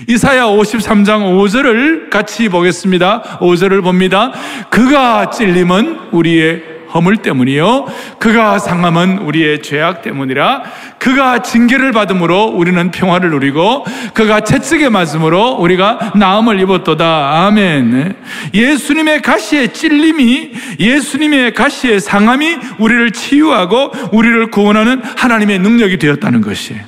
이사야 0.07 0.43
53장 0.43 1.23
5절을 1.23 2.11
같이 2.11 2.49
보겠습니다. 2.49 3.39
5절을 3.39 3.81
봅니다. 3.81 4.31
그가 4.69 5.31
찔림은 5.31 6.09
우리의 6.11 6.78
허물 6.93 7.17
때문이요. 7.17 7.87
그가 8.19 8.59
상함은 8.59 9.19
우리의 9.19 9.61
죄악 9.61 10.01
때문이라. 10.01 10.63
그가 10.99 11.41
징계를 11.41 11.91
받음으로 11.91 12.45
우리는 12.45 12.91
평화를 12.91 13.31
누리고 13.31 13.85
그가 14.13 14.41
채찍에 14.41 14.89
맞음으로 14.89 15.57
우리가 15.59 16.13
나음을 16.15 16.59
입었도다. 16.59 17.45
아멘. 17.45 18.15
예수님의 18.53 19.21
가시의 19.21 19.73
찔림이 19.73 20.51
예수님의 20.79 21.53
가시의 21.53 21.99
상함이 21.99 22.57
우리를 22.79 23.11
치유하고 23.11 23.91
우리를 24.11 24.51
구원하는 24.51 25.01
하나님의 25.03 25.59
능력이 25.59 25.97
되었다는 25.97 26.41
것이에요. 26.41 26.81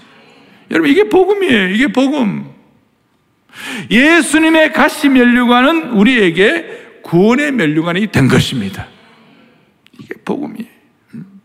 여러분 0.72 0.90
이게 0.90 1.10
복음이에요. 1.10 1.70
이게 1.70 1.88
복음. 1.88 2.46
예수님의 3.90 4.74
가시 4.74 5.10
면류관은 5.10 5.92
우리에게 5.92 6.66
구원의 7.04 7.52
면류관이 7.52 8.08
된 8.08 8.28
것입니다. 8.28 8.88
이게 10.04 10.16
복음이에요. 10.26 10.70
음. 11.14 11.42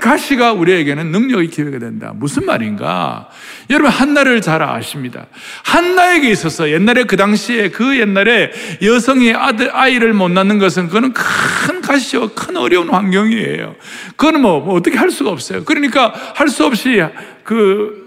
가시가 0.00 0.52
우리에게는 0.52 1.12
능력이 1.12 1.48
기회가 1.48 1.78
된다. 1.78 2.12
무슨 2.14 2.46
말인가? 2.46 3.28
여러분, 3.70 3.90
한나를 3.90 4.40
잘 4.40 4.62
아십니다. 4.62 5.26
한나에게 5.64 6.30
있어서 6.30 6.70
옛날에 6.70 7.04
그 7.04 7.16
당시에 7.16 7.70
그 7.70 7.98
옛날에 7.98 8.52
여성이 8.82 9.34
아들, 9.34 9.74
아이를 9.74 10.14
못 10.14 10.30
낳는 10.30 10.58
것은 10.58 10.86
그거는 10.86 11.12
큰 11.12 11.82
가시와 11.82 12.30
큰 12.34 12.56
어려운 12.56 12.88
환경이에요. 12.88 13.76
그거는 14.16 14.40
뭐, 14.40 14.60
뭐 14.60 14.74
어떻게 14.74 14.96
할 14.96 15.10
수가 15.10 15.30
없어요. 15.30 15.64
그러니까 15.64 16.14
할 16.34 16.48
수 16.48 16.64
없이 16.64 17.02
그 17.42 18.04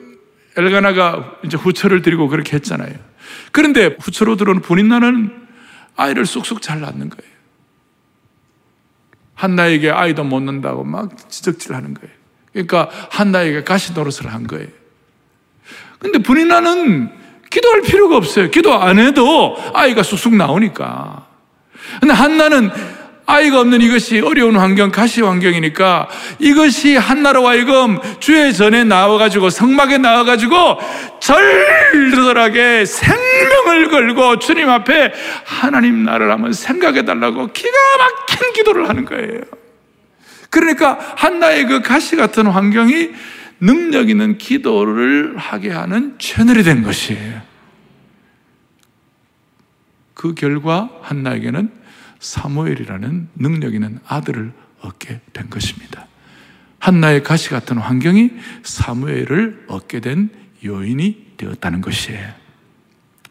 엘가나가 0.56 1.36
이제 1.44 1.58
후처를 1.58 2.02
드리고 2.02 2.28
그렇게 2.30 2.56
했잖아요. 2.56 2.94
그런데 3.52 3.96
후처로 4.00 4.36
들어온 4.36 4.62
분인 4.62 4.88
나는 4.88 5.32
아이를 5.96 6.26
쑥쑥 6.26 6.62
잘 6.62 6.82
낳는 6.82 7.10
거예요. 7.10 7.37
한나에게 9.38 9.92
아이도 9.92 10.24
못 10.24 10.42
낳는다고 10.42 10.84
막 10.84 11.30
지적질 11.30 11.74
하는 11.74 11.94
거예요. 11.94 12.14
그러니까 12.52 12.90
한나에게 13.12 13.64
가시 13.64 13.94
노릇을 13.94 14.34
한 14.34 14.48
거예요. 14.48 14.68
근데 16.00 16.18
분이 16.20 16.46
나는 16.46 17.10
기도할 17.50 17.82
필요가 17.82 18.18
없어요. 18.18 18.50
기도 18.50 18.74
안 18.74 19.00
해도 19.00 19.56
아이가 19.74 20.02
쑥쑥 20.04 20.36
나오니까. 20.36 21.28
근데 22.00 22.14
한나는 22.14 22.72
아이가 23.28 23.60
없는 23.60 23.82
이것이 23.82 24.22
어려운 24.22 24.56
환경, 24.56 24.90
가시 24.90 25.22
환경이니까 25.22 26.08
이것이 26.40 26.96
한나라와 26.96 27.56
이금 27.56 28.00
주의 28.22 28.54
전에 28.54 28.86
나와가지고 28.86 29.50
성막에 29.50 29.98
나와가지고 29.98 30.80
절절하게 31.20 32.86
생명을 32.86 33.90
걸고 33.90 34.40
주님 34.40 34.70
앞에 34.70 35.12
하나님 35.44 36.06
나를 36.06 36.32
한번 36.32 36.54
생각해 36.54 37.04
달라고 37.04 37.48
기가 37.52 37.78
막힌 38.00 38.54
기도를 38.54 38.88
하는 38.88 39.04
거예요. 39.04 39.42
그러니까 40.50 40.98
한나의 41.18 41.66
그 41.66 41.82
가시 41.82 42.16
같은 42.16 42.48
환경이 42.48 43.10
능력 43.60 44.10
있는 44.10 44.38
기도를 44.38 45.36
하게 45.36 45.72
하는 45.72 46.16
채널이 46.18 46.64
된 46.64 46.82
것이에요. 46.82 47.42
그 50.14 50.34
결과 50.34 50.90
한나에게는 51.02 51.77
사무엘이라는 52.20 53.30
능력 53.36 53.74
있는 53.74 54.00
아들을 54.08 54.54
얻게 54.82 55.22
된 55.34 55.50
것입니다. 55.50 56.08
한나의 56.80 57.24
가시 57.24 57.50
같은 57.50 57.78
환경이 57.78 58.32
사무엘을 58.64 59.66
얻게 59.68 60.00
된 60.00 60.30
요인이 60.64 61.34
되었다는 61.38 61.82
것이에요. 61.82 62.34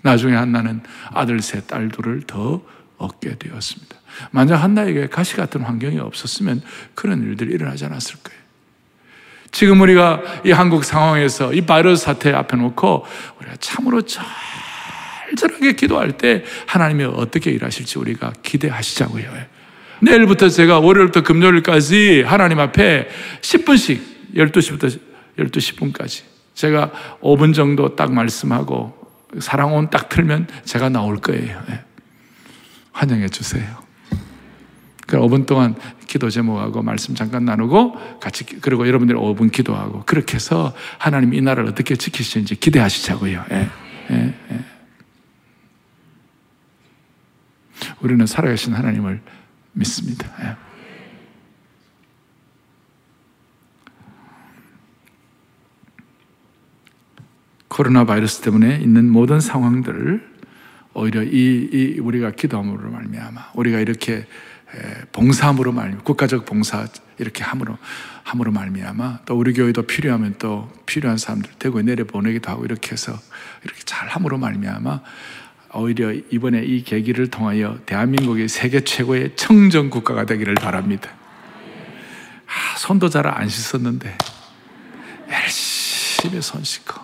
나중에 0.02 0.34
한나는 0.34 0.82
아들 1.12 1.40
셋, 1.40 1.66
딸 1.66 1.88
둘을 1.88 2.22
더 2.26 2.62
얻게 2.98 3.36
되었습니다. 3.36 3.96
만약 4.30 4.56
한나에게 4.56 5.08
가시 5.08 5.36
같은 5.36 5.62
환경이 5.62 5.98
없었으면 5.98 6.62
그런 6.94 7.22
일들이 7.22 7.52
일어나지 7.52 7.84
않았을 7.84 8.16
거예요. 8.22 8.40
지금 9.52 9.80
우리가 9.80 10.22
이 10.44 10.50
한국 10.50 10.84
상황에서 10.84 11.52
이 11.52 11.62
바이러스 11.62 12.04
사태 12.04 12.32
앞에 12.32 12.56
놓고 12.56 13.06
우리가 13.40 13.56
참으로 13.56 14.02
잘 14.02 14.24
간절하게 15.36 15.74
기도할 15.74 16.12
때 16.12 16.42
하나님이 16.66 17.04
어떻게 17.04 17.50
일하실지 17.50 17.98
우리가 17.98 18.32
기대하시자고요. 18.42 19.30
내일부터 20.00 20.48
제가 20.48 20.80
월요일부터 20.80 21.22
금요일까지 21.22 22.22
하나님 22.26 22.58
앞에 22.58 23.08
10분씩 23.40 24.00
12시부터 24.34 24.98
12시 25.38 25.76
10분까지 25.76 26.22
제가 26.54 26.90
5분 27.20 27.54
정도 27.54 27.94
딱 27.94 28.12
말씀하고 28.12 28.94
사랑온 29.38 29.90
딱 29.90 30.08
틀면 30.08 30.48
제가 30.64 30.88
나올 30.88 31.18
거예요. 31.18 31.62
예. 31.70 31.80
환영해 32.92 33.28
주세요. 33.28 33.64
그 35.06 35.18
5분 35.18 35.46
동안 35.46 35.74
기도 36.06 36.30
제목하고 36.30 36.82
말씀 36.82 37.14
잠깐 37.14 37.44
나누고 37.44 38.18
같이 38.20 38.44
그리고 38.44 38.86
여러분들 38.88 39.16
5분 39.16 39.52
기도하고 39.52 40.02
그렇게 40.06 40.34
해서 40.34 40.74
하나님 40.98 41.34
이 41.34 41.40
나라를 41.40 41.68
어떻게 41.70 41.96
지키시는지 41.96 42.56
기대하시자고요. 42.56 43.44
예. 43.50 43.68
예. 44.10 44.34
예. 44.52 44.75
우리는 48.00 48.24
살아계신 48.26 48.74
하나님을 48.74 49.20
믿습니다. 49.72 50.28
예. 50.40 50.56
코로나 57.68 58.04
바이러스 58.04 58.40
때문에 58.40 58.76
있는 58.76 59.10
모든 59.10 59.38
상황들을 59.38 60.36
오히려 60.94 61.22
이, 61.22 61.68
이 61.70 62.00
우리가 62.00 62.30
기도함으로 62.30 62.90
말미암아 62.90 63.50
우리가 63.54 63.80
이렇게 63.80 64.26
봉사함으로 65.12 65.72
말미 65.72 65.96
국가적 66.02 66.46
봉사 66.46 66.86
이렇게 67.18 67.44
함으로 67.44 67.76
함으로 68.24 68.50
말미암아 68.50 69.20
또 69.26 69.38
우리 69.38 69.52
교회도 69.52 69.82
필요하면 69.82 70.36
또 70.38 70.72
필요한 70.86 71.18
사람들 71.18 71.52
대구에 71.58 71.82
내려 71.82 72.04
보내기도 72.04 72.50
하고 72.50 72.64
이렇게 72.64 72.92
해서 72.92 73.18
이렇게 73.62 73.80
잘 73.84 74.08
함으로 74.08 74.38
말미암아 74.38 75.02
오히려 75.74 76.12
이번에 76.12 76.62
이 76.64 76.82
계기를 76.82 77.28
통하여 77.30 77.78
대한민국이 77.86 78.48
세계 78.48 78.80
최고의 78.80 79.36
청정 79.36 79.90
국가가 79.90 80.24
되기를 80.24 80.54
바랍니다. 80.54 81.10
아, 82.46 82.76
손도 82.78 83.08
잘 83.08 83.26
안 83.26 83.48
씻었는데 83.48 84.16
열심히 85.30 86.40
손 86.40 86.62
씻고 86.64 87.00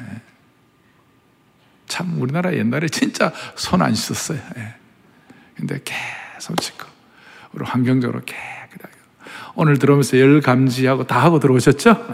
예. 0.00 0.02
예. 0.02 0.20
참 1.86 2.20
우리나라 2.20 2.52
옛날에 2.54 2.88
진짜 2.88 3.32
손 3.54 3.82
안 3.82 3.94
씻었어요. 3.94 4.38
예. 4.56 4.74
근데 5.54 5.80
계속 5.84 6.60
씻고 6.60 6.86
우리 7.52 7.64
환경적으로 7.64 8.20
깨끗하게 8.24 8.94
오늘 9.54 9.78
들어오면서 9.78 10.18
열 10.18 10.40
감지하고 10.40 11.06
다 11.06 11.22
하고 11.22 11.38
들어오셨죠? 11.38 12.06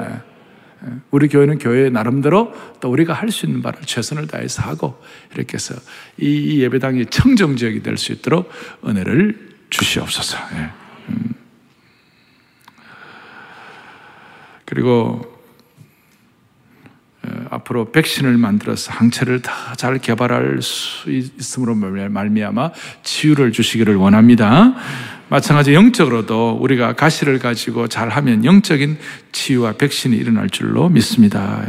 우리 1.11 1.29
교회는 1.29 1.59
교회 1.59 1.91
나름대로 1.91 2.53
또 2.81 2.91
우리가 2.91 3.13
할 3.13 3.31
수 3.31 3.47
있는 3.47 3.63
바를 3.63 3.81
최선을 3.83 4.27
다해서 4.27 4.63
하고 4.63 5.01
이렇게 5.35 5.55
해서 5.55 5.75
이 6.19 6.61
예배당이 6.63 7.07
청정 7.07 7.57
지역이 7.57 7.83
될 7.83 7.97
수 7.97 8.13
있도록 8.13 8.51
은혜를 8.87 9.51
주시옵소서. 9.71 10.39
예. 10.55 10.71
음. 11.11 11.35
그리고 14.65 15.21
어, 15.27 15.30
앞으로 17.51 17.93
백신을 17.93 18.37
만들어서 18.39 18.93
항체를 18.93 19.43
다잘 19.43 19.99
개발할 19.99 20.61
수 20.63 21.11
있음으로 21.11 21.75
말미암아 21.75 22.71
치유를 23.03 23.53
주시기를 23.53 23.97
원합니다. 23.97 24.75
마찬가지 25.29 25.75
영적으로도 25.75 26.59
우리가 26.61 26.95
가시를 26.95 27.39
가지고 27.39 27.89
잘하면 27.89 28.45
영적인 28.45 28.99
치유와 29.33 29.75
백신이 29.75 30.17
일어날 30.17 30.51
줄로 30.51 30.89
믿습니다. 30.89 31.65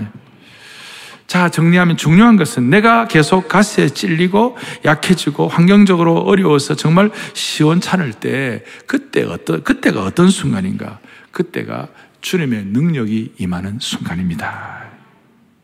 자, 1.28 1.48
정리하면 1.48 1.96
중요한 1.96 2.36
것은 2.36 2.70
내가 2.70 3.08
계속 3.08 3.48
가스에 3.48 3.88
찔리고 3.88 4.58
약해지고 4.84 5.48
환경적으로 5.48 6.18
어려워서 6.18 6.76
정말 6.76 7.10
시원찮을 7.34 8.14
때 8.14 8.66
그때 8.86 9.24
어떤, 9.24 9.64
그때가 9.64 10.04
어떤 10.04 10.30
순간인가? 10.30 11.00
그때가 11.32 11.88
주님의 12.20 12.66
능력이 12.66 13.36
임하는 13.38 13.78
순간입니다. 13.80 14.90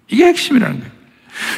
이게 0.10 0.26
핵심이라는 0.26 0.80
거예요. 0.80 0.92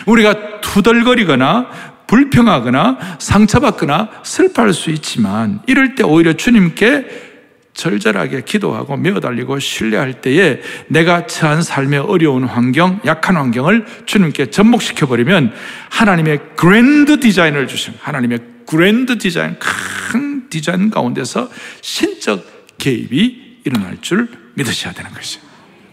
우리가 0.06 0.62
투덜거리거나 0.62 1.70
불평하거나 2.08 3.18
상처받거나 3.20 4.10
슬퍼할 4.24 4.74
수 4.74 4.90
있지만 4.90 5.62
이럴 5.68 5.96
때 5.96 6.04
오히려 6.04 6.34
주님께 6.34 7.30
절절하게 7.74 8.42
기도하고 8.42 8.98
메어달리고 8.98 9.60
신뢰할 9.60 10.22
때에 10.22 10.60
내가 10.88 11.28
처한 11.28 11.62
삶의 11.62 12.00
어려운 12.00 12.44
환경, 12.44 13.00
약한 13.06 13.38
환경을 13.38 13.86
주님께 14.06 14.48
접목시켜 14.48 15.08
버리면 15.08 15.54
하나님의 15.90 16.40
grand 16.58 17.20
design을 17.20 17.68
주신 17.68 17.94
하나님의 18.02 18.40
grand 18.68 19.18
design, 19.18 19.56
큰 19.60 20.50
디자인 20.50 20.90
가운데서 20.90 21.50
신적 21.82 22.78
개입이 22.78 23.60
일어날 23.64 23.98
줄 24.02 24.28
믿으셔야 24.56 24.94
되는 24.94 25.12
것이 25.14 25.40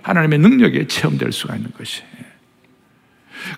하나님의 0.03 0.39
능력에 0.41 0.87
체험될 0.87 1.31
수가 1.31 1.57
있는 1.57 1.71
것이 1.77 2.03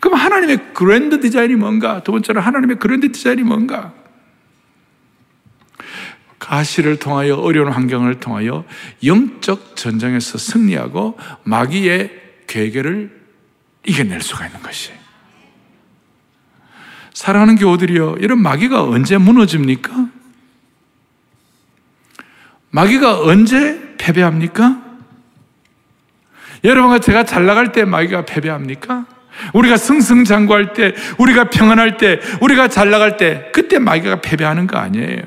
그럼 0.01 0.19
하나님의 0.19 0.75
grand 0.75 1.21
design이 1.21 1.55
뭔가? 1.57 2.03
두 2.03 2.13
번째로 2.13 2.41
하나님의 2.41 2.79
grand 2.79 3.11
design이 3.11 3.43
뭔가? 3.43 3.93
가시를 6.39 6.99
통하여 6.99 7.37
어려운 7.37 7.73
환경을 7.73 8.21
통하여 8.21 8.65
영적 9.05 9.77
전쟁에서 9.77 10.39
승리하고 10.39 11.19
마귀의 11.45 12.11
괴계를 12.47 13.19
이겨낼 13.87 14.21
수가 14.23 14.47
있는 14.47 14.63
것이. 14.63 14.93
사랑하는 17.13 17.57
교우들이요, 17.57 18.17
이런 18.21 18.41
마귀가 18.41 18.85
언제 18.85 19.19
무너집니까? 19.19 20.09
마귀가 22.71 23.23
언제 23.23 23.97
패배합니까? 23.99 24.83
여러분과 26.65 27.01
제가 27.01 27.25
잘 27.25 27.47
나갈 27.47 27.73
때 27.73 27.85
마귀가 27.85 28.25
패배합니까? 28.25 29.07
우리가 29.53 29.77
승승장구할 29.77 30.73
때, 30.73 30.95
우리가 31.19 31.51
평안할 31.51 31.97
때, 31.97 32.21
우리가 32.41 32.69
잘 32.69 32.91
나갈 32.91 33.17
때, 33.17 33.51
그때 33.53 33.79
마귀가 33.79 34.21
패배하는 34.21 34.67
거 34.67 34.79
아니에요. 34.79 35.23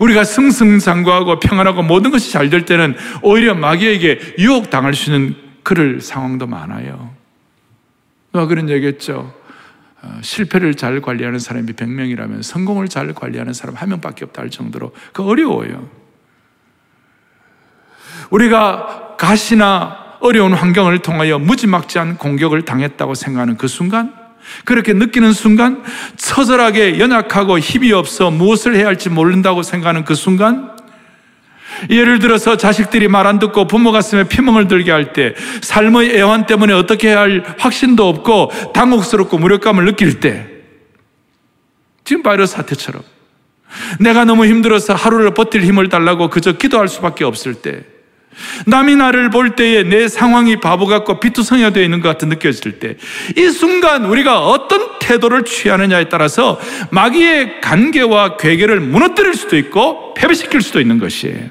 우리가 0.00 0.24
승승장구하고 0.24 1.38
평안하고 1.40 1.82
모든 1.82 2.10
것이 2.10 2.32
잘 2.32 2.50
될 2.50 2.64
때는 2.64 2.96
오히려 3.22 3.54
마귀에게 3.54 4.34
유혹당할 4.38 4.94
수 4.94 5.12
있는 5.12 5.36
그럴 5.62 6.00
상황도 6.00 6.46
많아요. 6.46 7.14
누가 8.32 8.46
그런 8.46 8.68
얘기했죠. 8.68 9.32
어, 10.02 10.18
실패를 10.22 10.74
잘 10.74 11.00
관리하는 11.00 11.38
사람이 11.38 11.72
100명이라면 11.72 12.42
성공을 12.42 12.88
잘 12.88 13.12
관리하는 13.12 13.52
사람 13.52 13.76
한 13.76 13.90
명밖에 13.90 14.24
없다 14.24 14.42
할 14.42 14.50
정도로 14.50 14.92
그 15.12 15.22
어려워요. 15.22 15.88
우리가 18.30 19.16
가시나 19.18 19.99
어려운 20.20 20.52
환경을 20.52 21.00
통하여 21.00 21.38
무지막지한 21.38 22.18
공격을 22.18 22.62
당했다고 22.62 23.14
생각하는 23.14 23.56
그 23.56 23.68
순간, 23.68 24.12
그렇게 24.64 24.92
느끼는 24.92 25.32
순간, 25.32 25.82
처절하게 26.16 26.98
연약하고 26.98 27.58
힘이 27.58 27.92
없어 27.92 28.30
무엇을 28.30 28.76
해야 28.76 28.86
할지 28.86 29.08
모른다고 29.08 29.62
생각하는 29.62 30.04
그 30.04 30.14
순간, 30.14 30.70
예를 31.88 32.18
들어서 32.18 32.56
자식들이 32.56 33.08
말 33.08 33.26
안 33.26 33.38
듣고 33.38 33.66
부모 33.66 33.92
가슴에 33.92 34.24
피멍을 34.24 34.68
들게 34.68 34.90
할 34.90 35.12
때, 35.12 35.34
삶의 35.62 36.16
애환 36.16 36.46
때문에 36.46 36.72
어떻게 36.74 37.08
해야 37.08 37.20
할 37.20 37.42
확신도 37.58 38.06
없고, 38.08 38.72
당혹스럽고 38.74 39.38
무력감을 39.38 39.84
느낄 39.84 40.20
때, 40.20 40.46
지금 42.04 42.22
바이러스 42.22 42.56
사태처럼, 42.56 43.02
내가 44.00 44.24
너무 44.24 44.44
힘들어서 44.46 44.94
하루를 44.94 45.32
버틸 45.32 45.62
힘을 45.62 45.88
달라고 45.88 46.28
그저 46.28 46.52
기도할 46.52 46.88
수밖에 46.88 47.24
없을 47.24 47.54
때, 47.54 47.84
남이 48.66 48.96
나를 48.96 49.30
볼 49.30 49.56
때에 49.56 49.82
내 49.82 50.08
상황이 50.08 50.60
바보 50.60 50.86
같고 50.86 51.20
비투성이가 51.20 51.78
있는 51.80 52.00
것 52.00 52.08
같은 52.08 52.28
느껴질 52.28 52.78
때, 52.78 52.96
이 53.36 53.48
순간 53.50 54.04
우리가 54.04 54.46
어떤 54.46 54.98
태도를 54.98 55.44
취하느냐에 55.44 56.08
따라서 56.08 56.60
마귀의 56.90 57.60
관계와 57.60 58.36
괴계를 58.36 58.80
무너뜨릴 58.80 59.34
수도 59.34 59.56
있고 59.56 60.14
패배시킬 60.14 60.62
수도 60.62 60.80
있는 60.80 60.98
것이에요. 60.98 61.50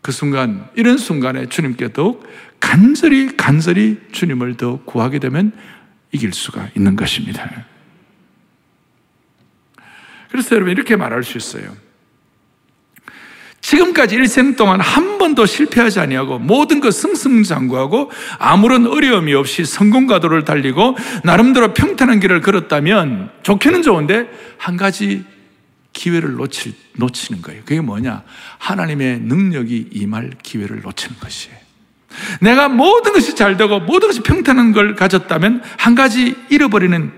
그 0.00 0.12
순간, 0.12 0.68
이런 0.74 0.98
순간에 0.98 1.46
주님께 1.46 1.92
더욱 1.92 2.26
간절히, 2.58 3.36
간절히 3.36 4.00
주님을 4.12 4.56
더 4.56 4.80
구하게 4.84 5.18
되면 5.18 5.52
이길 6.12 6.32
수가 6.32 6.68
있는 6.76 6.96
것입니다. 6.96 7.66
그래서 10.30 10.56
여러분 10.56 10.72
이렇게 10.72 10.96
말할 10.96 11.22
수 11.24 11.36
있어요. 11.36 11.76
지금까지 13.72 14.16
일생 14.16 14.54
동안 14.54 14.80
한 14.80 15.16
번도 15.16 15.46
실패하지 15.46 15.98
아니하고 16.00 16.38
모든 16.38 16.80
것 16.80 16.92
승승장구하고 16.92 18.10
아무런 18.38 18.86
어려움이 18.86 19.32
없이 19.32 19.64
성공 19.64 20.06
가도를 20.06 20.44
달리고 20.44 20.96
나름대로 21.24 21.72
평탄한 21.72 22.20
길을 22.20 22.42
걸었다면 22.42 23.30
좋기는 23.42 23.80
좋은데 23.80 24.28
한 24.58 24.76
가지 24.76 25.24
기회를 25.94 26.32
놓칠, 26.32 26.74
놓치는 26.96 27.40
거예요. 27.40 27.62
그게 27.64 27.80
뭐냐? 27.80 28.24
하나님의 28.58 29.20
능력이 29.20 29.88
임할 29.92 30.32
기회를 30.42 30.82
놓치는 30.82 31.16
것이에요. 31.18 31.56
내가 32.42 32.68
모든 32.68 33.14
것이 33.14 33.34
잘 33.34 33.56
되고 33.56 33.80
모든 33.80 34.08
것이 34.08 34.20
평탄한 34.20 34.72
걸 34.72 34.94
가졌다면 34.96 35.62
한 35.78 35.94
가지 35.94 36.36
잃어버리는 36.50 37.10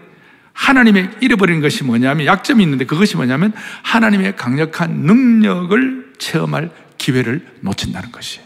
하나님의 0.52 1.10
잃어버리는 1.20 1.60
것이 1.60 1.82
뭐냐면 1.82 2.26
약점이 2.26 2.62
있는데 2.62 2.84
그것이 2.86 3.16
뭐냐면 3.16 3.52
하나님의 3.82 4.36
강력한 4.36 5.00
능력을 5.00 6.03
체험할 6.18 6.70
기회를 6.98 7.46
놓친다는 7.60 8.12
것이에요. 8.12 8.44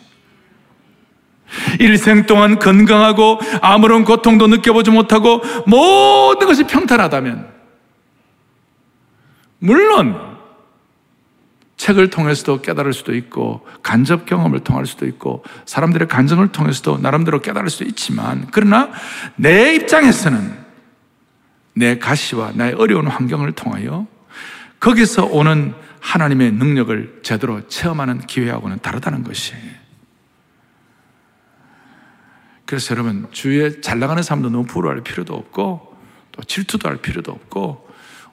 일생 1.81 2.27
동안 2.27 2.59
건강하고 2.59 3.41
아무런 3.63 4.05
고통도 4.05 4.49
느껴보지 4.49 4.91
못하고 4.91 5.43
모든 5.67 6.47
것이 6.47 6.65
평탄하다면 6.65 7.49
물론 9.61 10.29
책을 11.79 12.11
통해서도 12.11 12.61
깨달을 12.61 12.93
수도 12.93 13.15
있고 13.15 13.67
간접 13.83 14.27
경험을 14.27 14.61
통할 14.61 14.85
수도 14.85 15.07
있고 15.07 15.45
사람들의 15.65 16.09
간증을 16.09 16.49
통해서도 16.49 16.99
나름대로 16.99 17.41
깨달을 17.41 17.71
수도 17.71 17.85
있지만 17.85 18.49
그러나 18.51 18.91
내 19.37 19.75
입장에서는 19.75 20.59
내 21.75 21.99
가시와 21.99 22.53
나의 22.55 22.75
어려운 22.75 23.07
환경을 23.07 23.53
통하여 23.53 24.07
거기서 24.81 25.27
오는 25.27 25.75
하나님의 26.01 26.53
능력을 26.53 27.21
제대로 27.23 27.67
체험하는 27.69 28.27
기회하고는 28.27 28.79
다르다는 28.81 29.25
것이. 29.25 29.55
그래서 32.67 32.95
여러분, 32.95 33.27
주위에 33.31 33.81
잘 33.81 33.99
나가는 33.99 34.23
사람도 34.23 34.51
너무 34.51 34.67
부러워할 34.67 35.03
필요도 35.03 35.35
없고, 35.35 35.97
또 36.33 36.43
질투도 36.43 36.89
할 36.89 36.99
필요도 36.99 37.33
없고, 37.33 37.89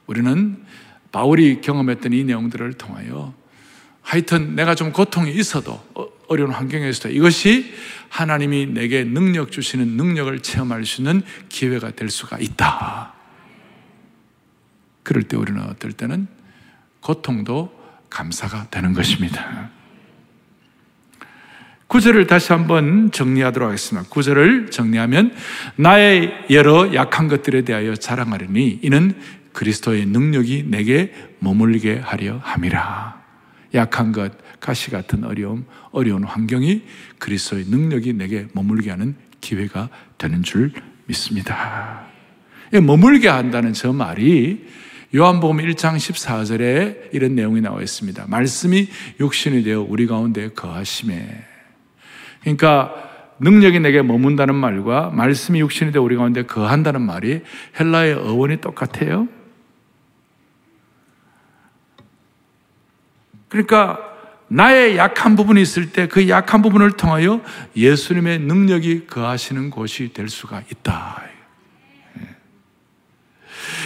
우리는 0.07 0.63
바울이 1.11 1.61
경험했던 1.61 2.13
이 2.13 2.23
내용들을 2.25 2.73
통하여 2.73 3.33
하여튼 4.01 4.55
내가 4.55 4.75
좀 4.75 4.91
고통이 4.91 5.31
있어도 5.31 5.71
어, 5.95 6.07
어려운 6.27 6.51
환경에서도 6.51 7.09
이것이 7.09 7.73
하나님이 8.09 8.67
내게 8.67 9.03
능력 9.03 9.51
주시는 9.51 9.97
능력을 9.97 10.37
체험할 10.39 10.85
수 10.85 11.01
있는 11.01 11.23
기회가 11.49 11.91
될 11.91 12.09
수가 12.09 12.37
있다. 12.39 13.13
그럴 15.03 15.23
때 15.23 15.37
우리는 15.37 15.61
어떨 15.61 15.91
때는 15.93 16.27
고통도 17.05 17.69
감사가 18.09 18.67
되는 18.71 18.93
것입니다. 18.93 19.69
구절을 21.85 22.25
다시 22.25 22.51
한번 22.51 23.11
정리하도록 23.11 23.67
하겠습니다. 23.67 24.09
구절을 24.09 24.71
정리하면 24.71 25.31
나의 25.75 26.33
여러 26.49 26.95
약한 26.95 27.27
것들에 27.27 27.61
대하여 27.61 27.95
자랑하려니 27.95 28.79
이는 28.81 29.13
그리스도의 29.53 30.07
능력이 30.07 30.65
내게 30.67 31.13
머물게 31.39 31.99
하려 31.99 32.39
함이라. 32.41 33.23
약한 33.75 34.11
것, 34.11 34.33
가시 34.59 34.89
같은 34.89 35.25
어려움, 35.25 35.65
어려운 35.91 36.23
환경이 36.23 36.81
그리스도의 37.19 37.65
능력이 37.65 38.13
내게 38.13 38.47
머물게 38.53 38.89
하는 38.89 39.15
기회가 39.41 39.89
되는 40.17 40.41
줄 40.41 40.71
믿습니다. 41.05 42.07
머물게 42.73 43.27
한다는 43.27 43.73
저 43.73 43.93
말이 43.93 44.65
요한복음 45.13 45.57
1장 45.57 45.95
14절에 45.95 47.13
이런 47.13 47.35
내용이 47.35 47.61
나와 47.61 47.81
있습니다. 47.81 48.25
말씀이 48.27 48.89
육신이 49.19 49.63
되어 49.63 49.85
우리 49.87 50.07
가운데 50.07 50.49
거하심에. 50.49 51.45
그러니까 52.41 52.93
능력이 53.39 53.79
내게 53.79 54.01
머문다는 54.01 54.55
말과 54.55 55.09
말씀이 55.09 55.59
육신이 55.59 55.91
되어 55.91 56.01
우리 56.01 56.15
가운데 56.15 56.43
거한다는 56.43 57.01
말이 57.01 57.41
헬라의 57.79 58.13
어원이 58.13 58.61
똑같아요. 58.61 59.27
그러니까 63.49 63.99
나의 64.47 64.97
약한 64.97 65.35
부분이 65.35 65.61
있을 65.61 65.91
때 65.91 66.07
그 66.07 66.29
약한 66.29 66.61
부분을 66.61 66.91
통하여 66.91 67.41
예수님의 67.75 68.39
능력이 68.39 69.07
거하시는 69.07 69.69
곳이 69.69 70.13
될 70.13 70.29
수가 70.29 70.61
있다. 70.71 71.34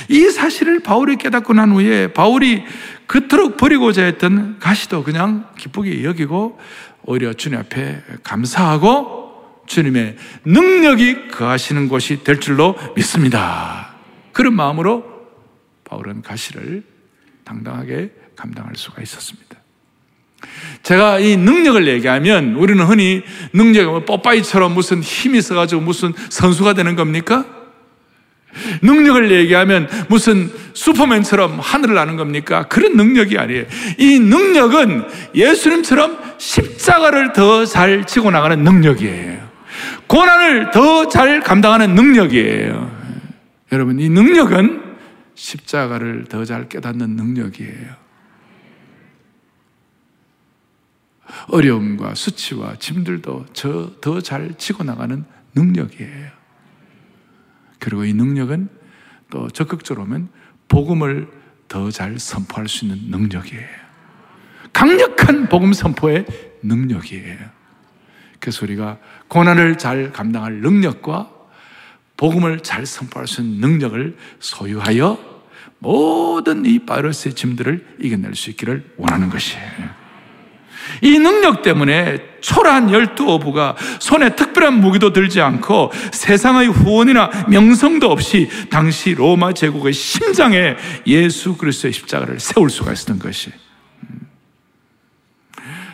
이 0.08 0.30
사실을 0.30 0.80
바울이 0.82 1.18
깨닫고 1.18 1.54
난 1.54 1.72
후에 1.72 2.14
바울이 2.14 2.64
그토록 3.08 3.58
버리고자 3.58 4.04
했던 4.04 4.60
가시도 4.60 5.04
그냥 5.04 5.48
기쁘게 5.58 6.04
여기고 6.04 6.60
오히려 7.04 7.34
주님 7.34 7.60
앞에 7.60 8.04
감사하고 8.24 9.64
주님의 9.68 10.18
능력이 10.46 11.30
거하시는 11.30 11.88
곳이 11.90 12.24
될 12.24 12.40
줄로 12.40 12.76
믿습니다. 12.96 13.96
그런 14.32 14.54
마음으로 14.56 15.06
바울은 15.86 16.22
가시를 16.22 16.84
당당하게 17.44 18.12
감당할 18.36 18.76
수가 18.76 19.02
있었습니다. 19.02 19.58
제가 20.84 21.20
이 21.20 21.36
능력을 21.36 21.88
얘기하면 21.88 22.56
우리는 22.56 22.84
흔히 22.86 23.24
능력이 23.54 24.06
뽀빠이처럼 24.06 24.74
무슨 24.74 25.02
힘이 25.02 25.40
있어가지고 25.40 25.82
무슨 25.82 26.14
선수가 26.30 26.74
되는 26.74 26.96
겁니까? 26.96 27.46
능력을 28.82 29.32
얘기하면 29.32 29.88
무슨 30.10 30.50
슈퍼맨처럼 30.74 31.60
하늘을 31.60 31.96
나는 31.96 32.16
겁니까? 32.16 32.68
그런 32.68 32.96
능력이 32.98 33.38
아니에요. 33.38 33.66
이 33.98 34.20
능력은 34.20 35.06
예수님처럼 35.36 36.18
십자가를 36.38 37.34
더잘 37.34 38.06
지고 38.06 38.32
나가는 38.32 38.62
능력이에요. 38.64 39.50
고난을 40.08 40.72
더 40.72 41.08
잘 41.10 41.42
감당하는 41.42 41.96
능력이에요. 41.96 43.00
여러분, 43.72 44.00
이 44.00 44.10
능력은 44.10 44.84
십자가를 45.36 46.26
더 46.26 46.44
잘 46.44 46.68
깨닫는 46.68 47.12
능력이에요. 47.12 48.00
어려움과 51.50 52.16
수치와 52.16 52.76
짐들도 52.80 53.46
저 53.54 53.92
더잘 54.02 54.56
지고 54.58 54.84
나가는 54.84 55.24
능력이에요. 55.56 56.39
그리고 57.80 58.06
이 58.06 58.14
능력은 58.14 58.70
또 59.30 59.50
적극적으로 59.50 60.06
하면 60.06 60.30
복음을 60.68 61.28
더 61.68 61.92
잘 61.92 62.18
선포할 62.18 62.68
수 62.68 62.86
있는 62.86 63.12
능력이에요. 63.12 63.68
강력한 64.74 65.48
복음 65.50 65.72
선포의 65.74 66.26
능력이에요. 66.64 67.38
그래서 68.40 68.66
우리가 68.66 68.98
고난을 69.28 69.78
잘 69.78 70.12
감당할 70.12 70.56
능력과 70.62 71.30
복음을 72.18 72.62
잘 72.62 72.86
선포할 72.86 73.28
수 73.28 73.42
있는 73.42 73.60
능력을 73.62 74.18
소유하여 74.40 75.44
모든 75.78 76.66
이 76.66 76.80
바이러스의 76.80 77.36
짐들을 77.36 77.98
이겨낼 78.00 78.36
수 78.36 78.50
있기를 78.50 78.94
원하는 78.98 79.30
것이에요. 79.30 79.99
이 81.02 81.20
능력 81.20 81.62
때문에 81.62 82.30
초라한 82.42 82.92
열두 82.92 83.30
어부가 83.30 83.76
손에 84.00 84.36
특별한 84.36 84.80
무기도 84.80 85.12
들지 85.14 85.42
않고 85.42 85.92
세상의 86.12 86.68
후원이나 86.68 87.30
명성도 87.50 88.12
없이 88.12 88.50
당시 88.70 89.14
로마 89.14 89.54
제국의 89.54 89.94
심장에 89.94 90.76
예수 91.08 91.58
그리스도의 91.58 91.94
십자가를 91.94 92.40
세울 92.40 92.70
수가 92.70 92.94
있었던 92.94 93.20
것이. 93.20 93.52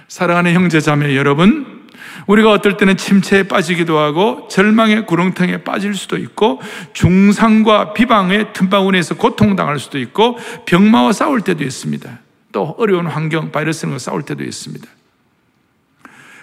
사랑하는 0.07 0.53
형제 0.53 0.79
자매 0.79 1.15
여러분, 1.17 1.85
우리가 2.27 2.51
어떨 2.51 2.77
때는 2.77 2.97
침체에 2.97 3.43
빠지기도 3.43 3.99
하고 3.99 4.47
절망의 4.49 5.05
구렁텅이에 5.05 5.63
빠질 5.63 5.93
수도 5.95 6.17
있고 6.17 6.61
중상과 6.93 7.93
비방의 7.93 8.53
틈바구니에서 8.53 9.15
고통당할 9.15 9.79
수도 9.79 9.99
있고 9.99 10.37
병마와 10.65 11.13
싸울 11.13 11.41
때도 11.41 11.63
있습니다. 11.63 12.24
또 12.55 12.73
어려운 12.77 13.05
환경, 13.05 13.51
바이러스와 13.51 13.99
싸울 13.99 14.23
때도 14.23 14.41
있습니다. 14.41 14.87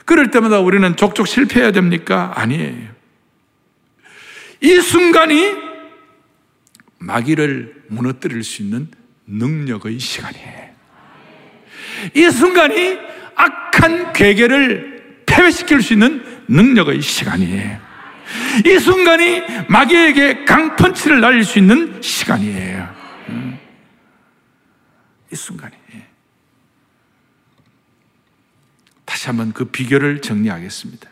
그럴 0.05 0.31
때마다 0.31 0.61
우리는 0.61 0.95
족족 0.95 1.27
실패해야 1.27 1.73
됩니까? 1.73 2.33
아니에요. 2.37 2.91
이 4.61 4.81
순간이 4.83 5.55
마귀를 6.99 7.85
무너뜨릴 7.89 8.45
수 8.45 8.61
있는 8.61 8.91
능력의 9.27 9.99
시간이에요. 9.99 10.73
이 12.15 12.31
순간이 12.31 12.99
악한 13.35 14.13
괴계를 14.13 15.23
폐회시킬 15.25 15.81
수 15.81 15.95
있는 15.95 16.23
능력의 16.47 17.01
시간이에요. 17.01 17.81
이 18.67 18.79
순간이 18.79 19.41
마귀에게 19.67 20.45
강펀치를 20.45 21.23
날릴 21.23 21.43
수 21.45 21.59
있는 21.59 22.03
시간이에요. 22.03 22.95
음. 23.31 23.59
이 25.33 25.37
순간이. 25.37 26.02
다시 29.23 29.29
한번 29.29 29.53
그 29.53 29.67
비결을 29.67 30.21
정리하겠습니다. 30.21 31.09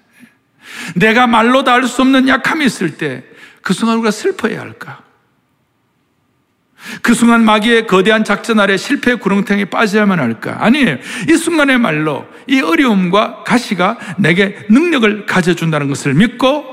내가 0.96 1.28
말로 1.28 1.62
다 1.62 1.74
할 1.74 1.86
수 1.86 2.02
없는 2.02 2.26
약함이 2.26 2.64
있을 2.64 2.96
때 2.96 3.24
그 3.62 3.74
순간 3.74 3.98
우리가 3.98 4.10
슬퍼해야 4.10 4.58
할까? 4.60 5.02
그 7.02 7.12
순간 7.12 7.44
마귀의 7.44 7.86
거대한 7.86 8.24
작전 8.24 8.58
아래 8.58 8.78
실패의 8.78 9.20
구렁텅이에 9.20 9.66
빠져야만 9.66 10.18
할까? 10.18 10.64
아니에요. 10.64 10.96
이 11.28 11.36
순간의 11.36 11.78
말로 11.78 12.26
이 12.48 12.60
어려움과 12.62 13.44
가시가 13.44 13.98
내게 14.18 14.66
능력을 14.70 15.26
가져준다는 15.26 15.88
것을 15.88 16.14
믿고 16.14 16.64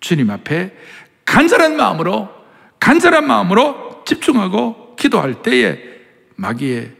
주님 0.00 0.28
앞에 0.30 0.74
간절한 1.24 1.76
마음으로 1.78 2.28
간절한 2.78 3.26
마음으로 3.26 4.04
집중하고 4.06 4.94
기도할 4.96 5.42
때에 5.42 5.78
마귀의 6.36 6.92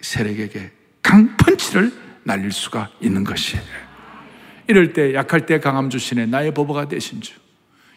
세력에게 0.00 0.72
강펀 1.02 1.43
치를 1.74 1.92
날릴 2.22 2.52
수가 2.52 2.88
있는 3.00 3.24
것이에요. 3.24 3.62
이럴 4.68 4.92
때 4.92 5.12
약할 5.12 5.44
때 5.44 5.58
강함 5.58 5.90
주시네. 5.90 6.26
나의 6.26 6.54
보보가 6.54 6.88
되신 6.88 7.20
주. 7.20 7.34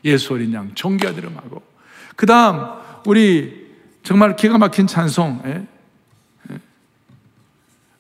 예수 0.04 0.34
어린 0.34 0.52
양 0.54 0.74
존귀하드름하고. 0.74 1.62
그 2.16 2.26
다음 2.26 2.60
우리 3.06 3.68
정말 4.04 4.36
기가 4.36 4.58
막힌 4.58 4.88
찬송. 4.88 5.44
예? 5.46 5.64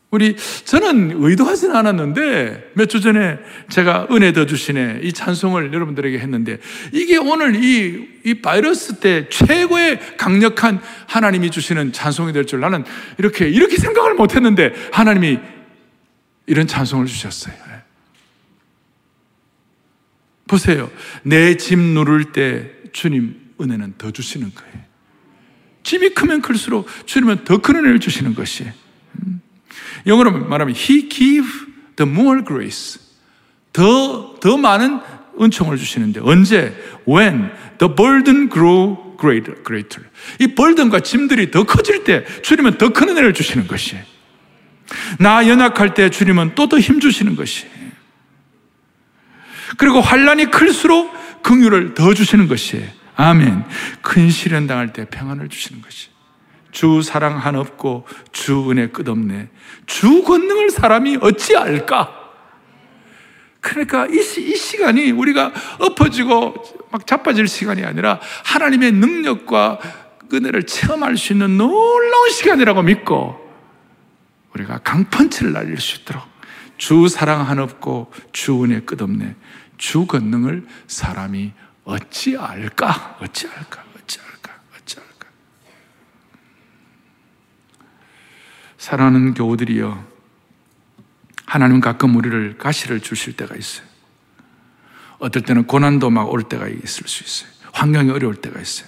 우리 0.10 0.36
저는 0.64 1.22
의도하진 1.22 1.76
않았는데 1.76 2.72
몇 2.74 2.88
주 2.88 3.02
전에 3.02 3.38
제가 3.70 4.08
은혜 4.12 4.32
더 4.34 4.46
주시네. 4.46 5.02
이 5.04 5.12
찬송을 5.14 5.74
여러분들에게 5.74 6.18
했는데 6.18 6.60
이게 6.94 7.18
오늘 7.18 7.62
이, 7.62 8.08
이 8.26 8.34
바이러스 8.36 9.00
때 9.00 9.28
최고의 9.30 10.18
강력한 10.18 10.82
하나님이 11.08 11.52
주시는 11.52 11.92
찬송이 11.92 12.34
될 12.34 12.46
줄 12.46 12.62
나는 12.62 12.84
이렇게 13.18 13.48
이렇게 13.50 13.78
생각을 13.78 14.16
못했는데 14.16 14.74
하나님이 14.92 15.40
이런 16.48 16.66
찬송을 16.68 17.06
주셨어요. 17.06 17.56
보세요. 20.48 20.90
내 21.24 21.56
짐 21.58 21.94
누를 21.94 22.32
때 22.32 22.72
주님 22.94 23.54
은혜는 23.60 23.96
더 23.98 24.12
주시는 24.12 24.54
거예요. 24.56 24.88
짐이 25.84 26.10
크면 26.12 26.42
클수록 26.42 26.88
주님은 27.06 27.44
더 27.44 27.58
큰 27.60 27.76
은혜를 27.78 28.00
주시는 28.00 28.34
것이에요. 28.34 28.72
영어로 30.06 30.32
말하면 30.32 30.74
He 30.76 31.10
give 31.10 31.50
the 31.98 32.10
more 32.10 32.44
grace. 32.46 33.02
더, 33.74 34.36
더 34.40 34.58
많은 34.58 35.00
은총을 35.40 35.78
주시는데 35.78 36.22
언제? 36.24 36.74
When 37.08 37.52
the 37.78 37.94
burden 37.94 38.50
grow 38.50 39.18
greater. 39.20 39.62
greater. 39.64 40.10
이 40.40 40.48
burden과 40.48 41.02
짐들이 41.02 41.52
더 41.52 41.64
커질 41.64 42.04
때 42.04 42.26
주님은 42.42 42.78
더 42.78 42.90
큰 42.90 43.10
은혜를 43.10 43.34
주시는 43.34 43.68
것이에요. 43.68 44.04
나 45.20 45.48
연약할 45.48 45.94
때 45.94 46.10
주님은 46.10 46.56
또 46.56 46.68
더 46.68 46.80
힘 46.80 47.00
주시는 47.00 47.36
것이에요. 47.36 47.72
그리고 49.78 50.02
환란이 50.02 50.46
클수록 50.52 51.14
긍휼을 51.44 51.94
더 51.94 52.14
주시는 52.14 52.48
것이에요. 52.48 52.88
아멘. 53.16 53.64
큰 54.02 54.30
시련 54.30 54.68
당할 54.68 54.94
때 54.94 55.06
평안을 55.10 55.50
주시는 55.50 55.82
것이에요. 55.82 56.16
주 56.72 57.02
사랑 57.02 57.38
한없고 57.38 58.06
주 58.32 58.70
은혜 58.70 58.88
끝없네. 58.88 59.50
주 59.88 60.24
권능을 60.24 60.70
사람이 60.70 61.18
어찌 61.22 61.56
알까? 61.56 62.14
그러니까 63.60 64.06
이, 64.08 64.18
이 64.20 64.56
시간이 64.56 65.12
우리가 65.12 65.52
엎어지고 65.80 66.54
막 66.92 67.08
자빠질 67.08 67.48
시간이 67.48 67.84
아니라 67.84 68.20
하나님의 68.46 68.92
능력과 68.94 69.80
은혜를 70.32 70.64
체험할 70.64 71.18
수 71.18 71.34
있는 71.34 71.58
놀라운 71.58 72.30
시간이라고 72.30 72.84
믿고 72.84 73.47
우리가 74.58 74.80
강펀치를 74.80 75.54
날릴 75.54 75.80
수 75.80 76.02
있도록 76.02 76.24
주 76.78 77.08
사랑 77.08 77.48
한없고 77.48 78.12
주 78.32 78.64
은혜 78.64 78.82
끝없네. 78.82 79.36
주 79.78 80.06
권능을 80.06 80.68
사람이 80.88 81.54
어찌 81.84 82.38
알까? 82.38 83.18
어찌 83.22 83.48
알까? 83.48 83.88
사랑하는 88.78 89.34
교우들이여, 89.34 90.06
하나님 91.46 91.82
가끔 91.82 92.16
우리를 92.16 92.58
가시를 92.58 93.02
주실 93.02 93.36
때가 93.36 93.56
있어요. 93.56 93.86
어떨 95.20 95.42
때는 95.42 95.66
고난도 95.68 96.10
막 96.10 96.30
올 96.30 96.44
때가 96.44 96.70
있을 96.70 97.08
수 97.08 97.24
있어요. 97.24 97.52
환경이 97.74 98.12
어려울 98.12 98.36
때가 98.36 98.62
있어요. 98.62 98.88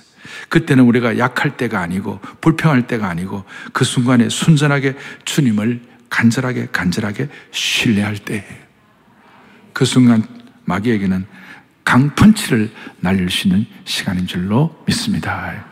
그때는 0.49 0.83
우리가 0.83 1.17
약할 1.17 1.57
때가 1.57 1.79
아니고 1.79 2.19
불평할 2.41 2.87
때가 2.87 3.07
아니고 3.07 3.45
그 3.73 3.83
순간에 3.83 4.29
순전하게 4.29 4.95
주님을 5.25 5.81
간절하게 6.09 6.69
간절하게 6.71 7.29
신뢰할 7.51 8.17
때예요. 8.17 8.43
그 9.73 9.85
순간 9.85 10.23
마귀에게는 10.65 11.25
강펀치를 11.83 12.71
날릴 12.99 13.29
수 13.29 13.47
있는 13.47 13.65
시간인 13.85 14.27
줄로 14.27 14.83
믿습니다. 14.85 15.65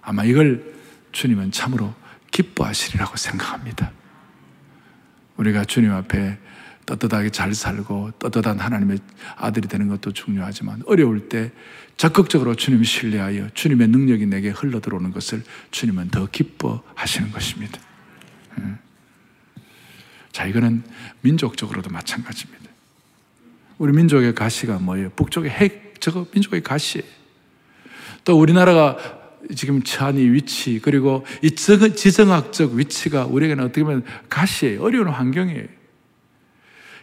아마 0.00 0.24
이걸 0.24 0.64
주님은 1.12 1.52
참으로 1.52 1.94
기뻐하시리라고 2.30 3.16
생각합니다. 3.16 3.92
우리가 5.36 5.64
주님 5.64 5.92
앞에 5.92 6.38
떳떳하게 6.86 7.30
잘 7.30 7.52
살고 7.52 8.12
떳떳한 8.18 8.58
하나님의 8.58 8.98
아들이 9.36 9.68
되는 9.68 9.88
것도 9.88 10.12
중요하지만 10.12 10.82
어려울 10.86 11.28
때 11.28 11.52
적극적으로 11.98 12.54
주님 12.54 12.84
신뢰하여 12.84 13.50
주님의 13.54 13.88
능력이 13.88 14.26
내게 14.26 14.50
흘러 14.50 14.80
들어오는 14.80 15.10
것을 15.10 15.42
주님은 15.72 16.10
더 16.10 16.26
기뻐하시는 16.26 17.32
것입니다. 17.32 17.80
음. 18.58 18.78
자, 20.30 20.46
이거는 20.46 20.84
민족적으로도 21.22 21.90
마찬가지입니다. 21.90 22.70
우리 23.78 23.92
민족의 23.92 24.34
가시가 24.36 24.78
뭐예요? 24.78 25.10
북쪽의 25.10 25.50
핵, 25.50 26.00
저거 26.00 26.24
민족의 26.32 26.62
가시예요. 26.62 27.06
또 28.24 28.38
우리나라가 28.38 28.96
지금 29.56 29.82
처한 29.82 30.18
이 30.18 30.30
위치, 30.30 30.78
그리고 30.80 31.26
이 31.42 31.50
지정학적 31.50 32.74
위치가 32.74 33.26
우리에게는 33.26 33.64
어떻게 33.64 33.82
보면 33.82 34.04
가시예요. 34.28 34.82
어려운 34.82 35.08
환경이에요. 35.08 35.77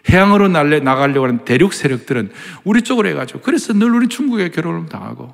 해양으로 0.10 0.48
날래 0.48 0.80
나가려고 0.80 1.28
하는 1.28 1.46
대륙 1.46 1.74
세력들은 1.74 2.32
우리 2.64 2.82
쪽으로 2.82 3.10
해가지고 3.10 3.42
그래서 3.42 3.74
늘 3.74 3.94
우리 3.94 4.08
중국에 4.08 4.50
괴로움을 4.50 4.90
당하고 4.90 5.34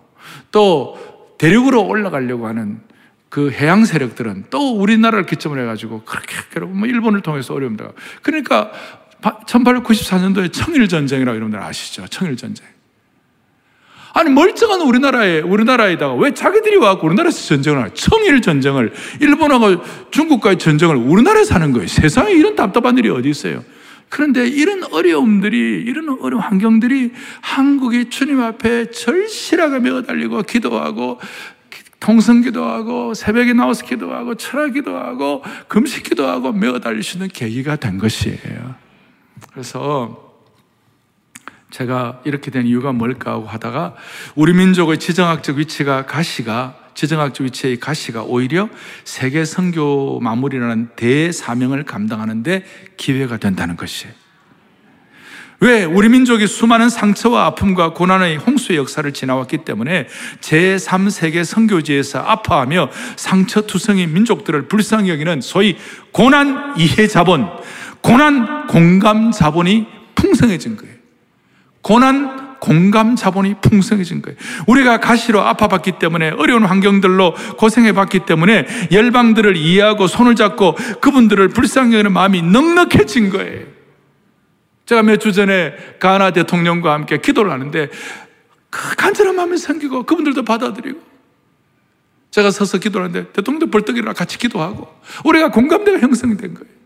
또 0.52 0.98
대륙으로 1.38 1.86
올라가려고 1.86 2.48
하는 2.48 2.80
그 3.30 3.52
해양 3.52 3.86
세력들은 3.86 4.46
또 4.50 4.78
우리나라를 4.78 5.26
기점으로 5.26 5.62
해가지고 5.62 6.04
그렇게 6.04 6.36
괴로워 6.52 6.74
뭐 6.74 6.88
일본을 6.88 7.22
통해서 7.22 7.54
어려움 7.54 7.78
당하고 7.78 7.98
그러니까 8.22 8.72
1894년도에 9.22 10.52
청일전쟁이라고 10.52 11.36
여러분들 11.36 11.62
아시죠? 11.62 12.08
청일전쟁. 12.08 12.66
아니 14.14 14.30
멀쩡한 14.30 14.82
우리나라에 14.82 15.40
우리나라에다가 15.40 16.16
왜 16.16 16.34
자기들이 16.34 16.76
와고 16.78 17.08
우리나라에서 17.08 17.48
전쟁을 17.48 17.80
하냐? 17.80 17.94
청일 17.94 18.42
전쟁을 18.42 18.92
일본하고 19.22 19.84
중국과의 20.12 20.60
전쟁을 20.60 20.96
우리나라에서 20.98 21.56
하는 21.56 21.72
거예요. 21.72 21.88
세상에 21.88 22.34
이런 22.34 22.56
답답한 22.56 22.98
일이 22.98 23.10
어디 23.10 23.30
있어요? 23.30 23.64
그런데 24.12 24.46
이런 24.46 24.84
어려움들이, 24.84 25.84
이런 25.88 26.18
어려운 26.20 26.44
환경들이 26.44 27.14
한국이 27.40 28.10
주님 28.10 28.42
앞에 28.42 28.92
절실하게 28.92 29.80
매어 29.80 30.02
달리고 30.02 30.44
기도하고 30.44 31.18
통성 32.02 32.42
기도하고 32.42 33.14
새벽에 33.14 33.54
나와서 33.54 33.86
기도하고 33.86 34.36
철학 34.36 34.74
기도하고 34.74 35.44
금식 35.70 36.04
기도하고 36.04 36.52
매어 36.52 36.80
달릴 36.80 37.04
수 37.04 37.16
있는 37.16 37.30
계기가 37.30 37.78
된 37.78 37.98
것이에요. 37.98 38.76
그래서 39.54 40.36
제가 41.70 42.22
이렇게 42.26 42.52
된 42.52 42.68
이유가 42.68 42.92
뭘까 42.92 43.32
하고 43.32 43.48
하다가 43.48 43.96
우리 44.36 44.52
민족의 44.52 45.00
지정학적 45.00 45.56
위치가 45.56 46.06
가시가 46.06 46.81
지정학적 46.94 47.46
위치의 47.46 47.80
가시가 47.80 48.24
오히려 48.24 48.70
세계 49.04 49.46
선교 49.46 50.20
마무리라는 50.20 50.90
대사명을 50.96 51.84
감당하는데 51.84 52.64
기회가 52.98 53.38
된다는 53.38 53.78
것이에요. 53.78 54.14
왜? 55.62 55.84
우리 55.84 56.10
민족이 56.10 56.48
수많은 56.48 56.90
상처와 56.90 57.46
아픔과 57.46 57.94
고난의 57.94 58.38
홍수의 58.38 58.80
역사를 58.80 59.12
지나왔기 59.14 59.60
때문에 59.60 60.08
제3세계 60.40 61.44
선교지에서 61.44 62.18
아파하며 62.18 62.90
상처투성인 63.16 64.12
민족들을 64.12 64.68
불쌍히 64.68 65.12
여기는 65.12 65.42
소위 65.42 65.78
고난 66.12 66.74
이해 66.80 67.08
자본, 67.08 67.48
고난 68.02 68.66
공감 68.66 69.32
자본이 69.32 69.86
풍성해진 70.16 70.78
거예요. 70.78 70.96
고난 71.84 72.41
공감 72.62 73.16
자본이 73.16 73.56
풍성해진 73.60 74.22
거예요. 74.22 74.38
우리가 74.68 75.00
가시로 75.00 75.42
아파봤기 75.42 75.94
때문에 76.00 76.30
어려운 76.30 76.64
환경들로 76.64 77.34
고생해봤기 77.58 78.20
때문에 78.20 78.68
열방들을 78.92 79.58
이해하고 79.58 80.08
손을 80.08 80.36
잡고 80.36 80.76
그분들을 81.02 81.50
불쌍히 81.50 81.96
여기는 81.96 82.14
마음이 82.14 82.44
넉넉해진 82.44 83.32
거예요. 83.32 83.66
제가 84.86 85.04
몇 85.04 85.18
주 85.18 85.34
전에 85.34 85.74
가나 86.00 86.32
대통령과 86.32 86.94
함께 86.94 87.18
기도를 87.20 87.52
하는데 87.52 87.90
그 88.70 88.96
간절한 88.96 89.36
마음이 89.36 89.58
생기고 89.58 90.04
그분들도 90.04 90.44
받아들이고 90.44 91.00
제가 92.30 92.52
서서 92.52 92.78
기도를 92.78 93.08
하는데 93.08 93.32
대통령도 93.34 93.68
벌떡 93.72 93.98
일어나 93.98 94.14
같이 94.14 94.38
기도하고 94.38 94.88
우리가 95.26 95.50
공감대가 95.50 96.00
형성된 96.00 96.54
거예요. 96.54 96.81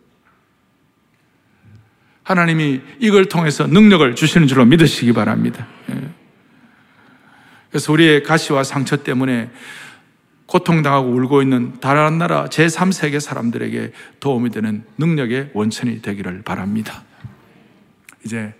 하나님이 2.25 2.81
이걸 2.99 3.25
통해서 3.25 3.67
능력을 3.67 4.15
주시는 4.15 4.47
줄로 4.47 4.65
믿으시기 4.65 5.13
바랍니다. 5.13 5.67
예. 5.91 6.09
그래서 7.69 7.93
우리의 7.93 8.23
가시와 8.23 8.63
상처 8.63 8.97
때문에 8.97 9.51
고통당하고 10.47 11.09
울고 11.09 11.43
있는 11.43 11.79
다른 11.79 12.17
나라 12.17 12.45
제3세계 12.45 13.19
사람들에게 13.19 13.93
도움이 14.19 14.49
되는 14.49 14.83
능력의 14.97 15.51
원천이 15.53 16.01
되기를 16.01 16.41
바랍니다. 16.41 17.03
이제 18.25 18.53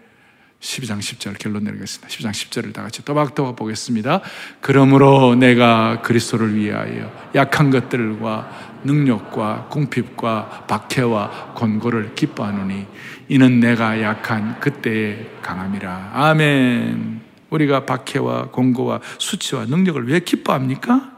12장 0.60 1.00
10절 1.00 1.38
결론 1.40 1.64
내리겠습니다. 1.64 2.08
12장 2.08 2.32
10절을 2.32 2.74
다 2.74 2.84
같이 2.84 3.04
또박또박 3.04 3.56
보겠습니다. 3.56 4.22
그러므로 4.62 5.36
내가 5.36 6.02
그리스도를 6.02 6.56
위하여 6.56 7.12
약한 7.36 7.70
것들과 7.70 8.76
능력과 8.84 9.68
궁핍과 9.70 10.66
박해와 10.68 11.54
권고를 11.56 12.16
기뻐하노니 12.16 12.88
이는 13.28 13.60
내가 13.60 14.02
약한 14.02 14.60
그때의 14.60 15.30
강함이라. 15.42 16.12
아멘. 16.14 17.22
우리가 17.50 17.86
박해와 17.86 18.50
공고와 18.52 19.02
수치와 19.18 19.66
능력을 19.66 20.08
왜 20.08 20.20
기뻐합니까? 20.20 21.12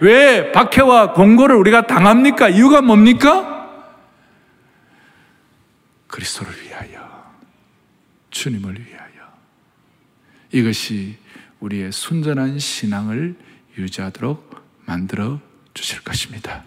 왜 0.00 0.50
박해와 0.52 1.12
공고를 1.12 1.56
우리가 1.56 1.86
당합니까? 1.86 2.48
이유가 2.48 2.80
뭡니까? 2.80 3.70
그리스도를 6.08 6.52
위하여. 6.62 7.32
주님을 8.30 8.74
위하여. 8.74 9.04
이것이 10.52 11.16
우리의 11.60 11.92
순전한 11.92 12.58
신앙을 12.58 13.36
유지하도록 13.78 14.64
만들어 14.84 15.40
주실 15.74 16.02
것입니다. 16.02 16.64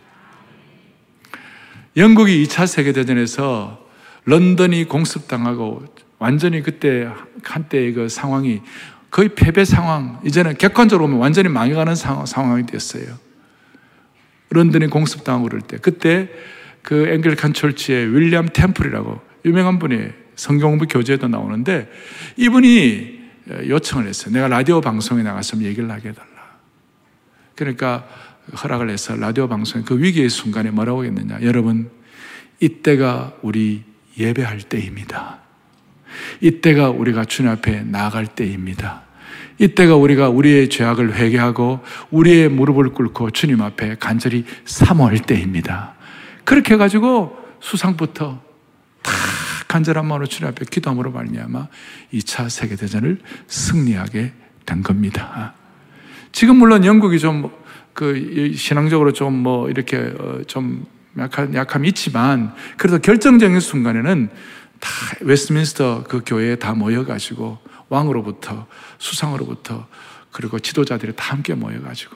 영국이 1.95 2.43
2차 2.43 2.67
세계대전에서 2.67 3.86
런던이 4.27 4.83
공습당하고 4.85 5.85
완전히 6.19 6.61
그때 6.61 7.09
한때의 7.43 7.93
그 7.93 8.09
상황이 8.09 8.61
거의 9.09 9.29
패배 9.29 9.63
상황, 9.63 10.19
이제는 10.25 10.57
객관적으로 10.57 11.07
보면 11.07 11.21
완전히 11.21 11.47
망해가는 11.47 11.95
상황, 11.95 12.59
이 12.59 12.65
됐어요. 12.65 13.17
런던이 14.49 14.87
공습당하고 14.87 15.45
그럴 15.45 15.61
때, 15.61 15.77
그때 15.77 16.29
그 16.81 17.07
앵글칸 17.07 17.53
철치의 17.53 18.13
윌리엄 18.13 18.49
템플이라고 18.51 19.21
유명한 19.45 19.79
분이 19.79 20.09
성경공부 20.35 20.87
교재에도 20.87 21.29
나오는데 21.29 21.89
이분이 22.35 23.17
요청을 23.69 24.07
했어요. 24.07 24.33
내가 24.33 24.49
라디오 24.49 24.81
방송에 24.81 25.23
나가서 25.23 25.61
얘기를 25.61 25.89
하게 25.89 26.09
해달라. 26.09 26.27
그러니까 27.55 28.05
허락을 28.61 28.89
해서 28.89 29.15
라디오 29.15 29.47
방송에 29.47 29.85
그 29.85 29.97
위기의 29.97 30.29
순간에 30.29 30.69
뭐라고 30.69 31.05
했느냐. 31.05 31.39
여러분, 31.43 31.89
이때가 32.59 33.37
우리 33.41 33.83
예배할 34.17 34.59
때입니다. 34.61 35.39
이때가 36.41 36.89
우리가 36.89 37.25
주님 37.25 37.51
앞에 37.51 37.83
나아갈 37.83 38.27
때입니다. 38.27 39.03
이때가 39.59 39.95
우리가 39.95 40.29
우리의 40.29 40.69
죄악을 40.69 41.15
회개하고 41.15 41.81
우리의 42.11 42.49
무릎을 42.49 42.89
꿇고 42.89 43.31
주님 43.31 43.61
앞에 43.61 43.97
간절히 43.99 44.45
사모할 44.65 45.19
때입니다. 45.19 45.95
그렇게 46.43 46.75
해가지고 46.75 47.37
수상부터 47.59 48.41
다 49.01 49.11
간절한 49.67 50.05
마음으로 50.05 50.27
주님 50.27 50.49
앞에 50.49 50.65
기도함으로 50.69 51.11
말미암아 51.11 51.67
2차 52.13 52.49
세계대전을 52.49 53.19
승리하게 53.47 54.33
된 54.65 54.83
겁니다. 54.83 55.53
지금 56.31 56.57
물론 56.57 56.85
영국이 56.85 57.19
좀 57.19 57.67
그 57.97 58.53
신앙적으로 58.55 59.11
좀 59.11 59.33
뭐 59.33 59.69
이렇게 59.69 59.97
어, 59.97 60.41
좀 60.45 60.85
약한, 61.17 61.53
약함이 61.53 61.87
있지만 61.89 62.53
그래도 62.77 62.99
결정적인 62.99 63.59
순간에는 63.59 64.29
다 64.79 64.89
웨스트민스터 65.21 66.03
그 66.03 66.21
교회에 66.25 66.55
다 66.55 66.73
모여가지고 66.73 67.57
왕으로부터 67.89 68.67
수상으로부터 68.97 69.87
그리고 70.31 70.59
지도자들이 70.59 71.13
다 71.15 71.33
함께 71.33 71.53
모여가지고 71.53 72.15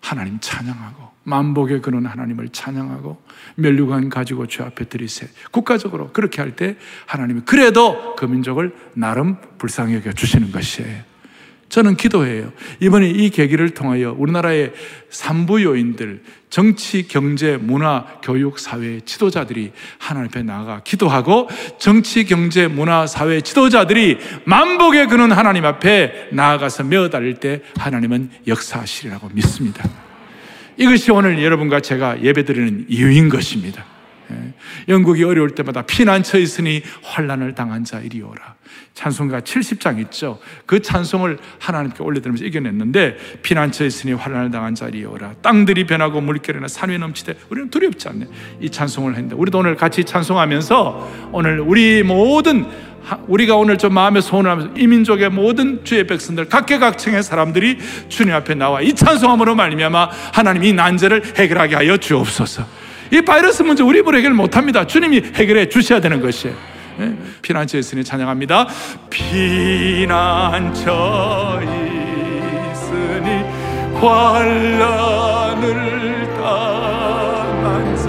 하나님 0.00 0.38
찬양하고 0.40 1.08
만복의 1.24 1.82
그는 1.82 2.06
하나님을 2.06 2.50
찬양하고 2.50 3.20
멸류관 3.56 4.08
가지고 4.08 4.46
주 4.46 4.62
앞에 4.62 4.84
들이세 4.84 5.28
국가적으로 5.50 6.12
그렇게 6.12 6.40
할 6.40 6.54
때 6.54 6.76
하나님이 7.06 7.42
그래도 7.44 8.14
그 8.16 8.24
민족을 8.24 8.74
나름 8.94 9.36
불쌍히 9.58 9.96
여겨 9.96 10.12
주시는 10.12 10.52
것이에요. 10.52 11.07
저는 11.68 11.96
기도해요. 11.96 12.52
이번에 12.80 13.08
이 13.10 13.30
계기를 13.30 13.70
통하여 13.70 14.14
우리나라의 14.16 14.72
삼부 15.10 15.62
요인들, 15.62 16.22
정치, 16.48 17.06
경제, 17.06 17.58
문화, 17.58 18.06
교육, 18.22 18.58
사회 18.58 19.00
지도자들이 19.00 19.72
하나님 19.98 20.28
앞에 20.28 20.42
나가 20.42 20.80
기도하고 20.82 21.48
정치, 21.78 22.24
경제, 22.24 22.68
문화, 22.68 23.06
사회 23.06 23.42
지도자들이 23.42 24.18
만복에 24.44 25.06
그는 25.06 25.30
하나님 25.30 25.66
앞에 25.66 26.28
나아가서 26.32 26.84
메어 26.84 27.10
달릴 27.10 27.34
때 27.34 27.60
하나님은 27.76 28.30
역사하시리라고 28.46 29.30
믿습니다. 29.34 29.88
이것이 30.78 31.10
오늘 31.10 31.42
여러분과 31.42 31.80
제가 31.80 32.22
예배드리는 32.22 32.86
이유인 32.88 33.28
것입니다. 33.28 33.84
예. 34.30 34.54
영국이 34.88 35.24
어려울 35.24 35.54
때마다 35.54 35.82
피난처에 35.82 36.40
있으니 36.40 36.82
환란을 37.02 37.54
당한 37.54 37.84
자 37.84 38.00
이리 38.00 38.22
오라. 38.22 38.57
찬송가 38.98 39.42
70장 39.42 40.00
있죠. 40.00 40.40
그 40.66 40.82
찬송을 40.82 41.38
하나님께 41.60 42.02
올려드리면서 42.02 42.44
이겨냈는데 42.44 43.16
피난처에 43.42 43.86
있으니 43.86 44.12
환란을 44.12 44.50
당한 44.50 44.74
자 44.74 44.88
이리 44.88 45.04
오라. 45.04 45.34
땅들이 45.40 45.86
변하고 45.86 46.20
물결이나 46.20 46.66
산위 46.66 46.98
넘치되 46.98 47.34
우리는 47.48 47.70
두렵지 47.70 48.08
않네. 48.08 48.26
이 48.60 48.68
찬송을 48.68 49.14
했는데 49.14 49.36
우리도 49.36 49.60
오늘 49.60 49.76
같이 49.76 50.02
찬송하면서 50.02 51.30
오늘 51.30 51.60
우리 51.60 52.02
모든 52.02 52.66
우리가 53.28 53.54
오늘 53.54 53.78
좀 53.78 53.94
마음에 53.94 54.20
소원을 54.20 54.50
하면서 54.50 54.74
이민족의 54.76 55.30
모든 55.30 55.84
주의 55.84 56.04
백성들 56.04 56.48
각계각층의 56.48 57.22
사람들이 57.22 57.78
주님 58.08 58.34
앞에 58.34 58.56
나와 58.56 58.80
이 58.80 58.92
찬송함으로 58.92 59.54
말미암아 59.54 60.10
하나님 60.32 60.64
이 60.64 60.72
난제를 60.72 61.36
해결하게 61.36 61.76
하여 61.76 61.98
주옵소서. 61.98 62.66
이 63.12 63.20
바이러스 63.20 63.62
문제 63.62 63.84
우리 63.84 64.00
입으로 64.00 64.18
해결 64.18 64.34
못합니다. 64.34 64.88
주님이 64.88 65.22
해결해 65.36 65.68
주셔야 65.68 66.00
되는 66.00 66.20
것이에요. 66.20 66.67
예? 67.00 67.16
피난처에 67.42 67.80
있으니 67.80 68.04
찬양합니다. 68.04 68.66
피난처 69.10 70.90
있으니 72.72 73.44
환란을 74.00 75.64
당한 76.36 77.96
자 77.96 78.08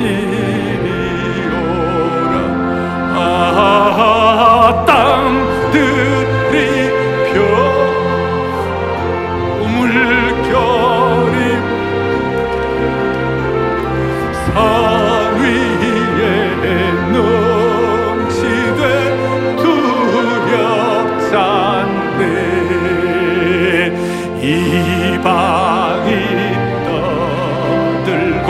이리 0.00 0.86
오라 1.48 2.34
아, 3.18 4.84
땅 4.86 5.70
이방이 25.26 26.08
떠들고 28.04 28.48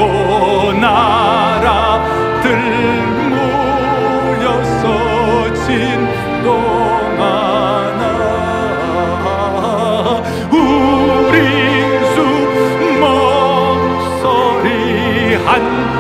나라들 0.75 2.45
모여서 3.31 4.85
진동하나 5.55 6.43
우리 10.53 11.35
주 12.15 12.17
목소리 13.81 14.69
한 15.47 15.96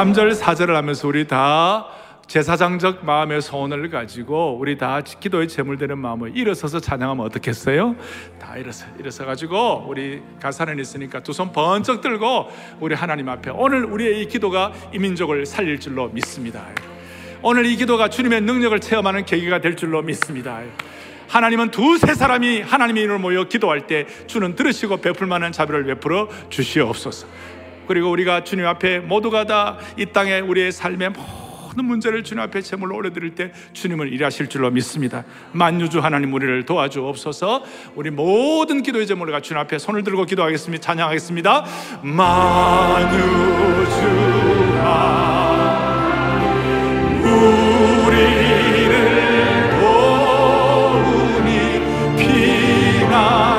3절 0.00 0.34
4절을 0.34 0.68
하면서 0.72 1.06
우리 1.06 1.26
다 1.26 1.86
제사장적 2.26 3.04
마음의 3.04 3.42
소원을 3.42 3.90
가지고 3.90 4.56
우리 4.58 4.78
다 4.78 5.02
기도의 5.02 5.46
제물되는 5.46 5.98
마음을 5.98 6.34
일어서서 6.34 6.80
찬양하면 6.80 7.26
어떻겠어요? 7.26 7.96
다 8.40 8.56
일어서 8.56 8.86
일어서 8.98 9.26
가지고 9.26 9.84
우리 9.86 10.22
가사는 10.40 10.78
있으니까 10.78 11.20
두 11.20 11.32
손 11.34 11.52
번쩍 11.52 12.00
들고 12.00 12.48
우리 12.80 12.94
하나님 12.94 13.28
앞에 13.28 13.50
오늘 13.50 13.84
우리의 13.84 14.22
이 14.22 14.26
기도가 14.26 14.72
이 14.94 14.98
민족을 14.98 15.44
살릴 15.44 15.78
줄로 15.78 16.08
믿습니다. 16.08 16.64
오늘 17.42 17.66
이 17.66 17.76
기도가 17.76 18.08
주님의 18.08 18.40
능력을 18.40 18.80
체험하는 18.80 19.26
계기가 19.26 19.60
될 19.60 19.76
줄로 19.76 20.00
믿습니다. 20.00 20.62
하나님은 21.28 21.72
두세 21.72 22.14
사람이 22.14 22.62
하나님의 22.62 23.02
이름을 23.02 23.18
모여 23.18 23.44
기도할 23.44 23.86
때 23.86 24.06
주는 24.26 24.56
들으시고 24.56 24.96
베풀 25.02 25.26
만한 25.26 25.52
자비를 25.52 25.84
베풀어 25.84 26.28
주시옵소서. 26.48 27.26
그리고 27.90 28.08
우리가 28.12 28.44
주님 28.44 28.66
앞에 28.66 29.00
모두가 29.00 29.46
다 29.46 29.78
이 29.98 30.06
땅에 30.06 30.38
우리의 30.40 30.70
삶의 30.72 31.10
모든 31.10 31.84
문제를 31.84 32.22
주님 32.22 32.42
앞에 32.42 32.62
제물로 32.62 32.94
올려드릴 32.96 33.34
때 33.34 33.52
주님을 33.72 34.12
일하실 34.12 34.48
줄로 34.48 34.70
믿습니다. 34.70 35.24
만유주 35.52 35.98
하나님 35.98 36.32
우리를 36.32 36.64
도와주옵소서. 36.64 37.64
우리 37.96 38.10
모든 38.10 38.82
기도의 38.82 39.08
제물을 39.08 39.32
갖 39.32 39.42
주님 39.42 39.60
앞에 39.60 39.78
손을 39.78 40.04
들고 40.04 40.24
기도하겠습니다. 40.24 40.80
찬양하겠습니다. 40.82 41.64
만유주 42.02 43.10
하 44.84 45.90
우리를 48.06 48.90
도우니 49.80 51.50
피난 52.16 53.49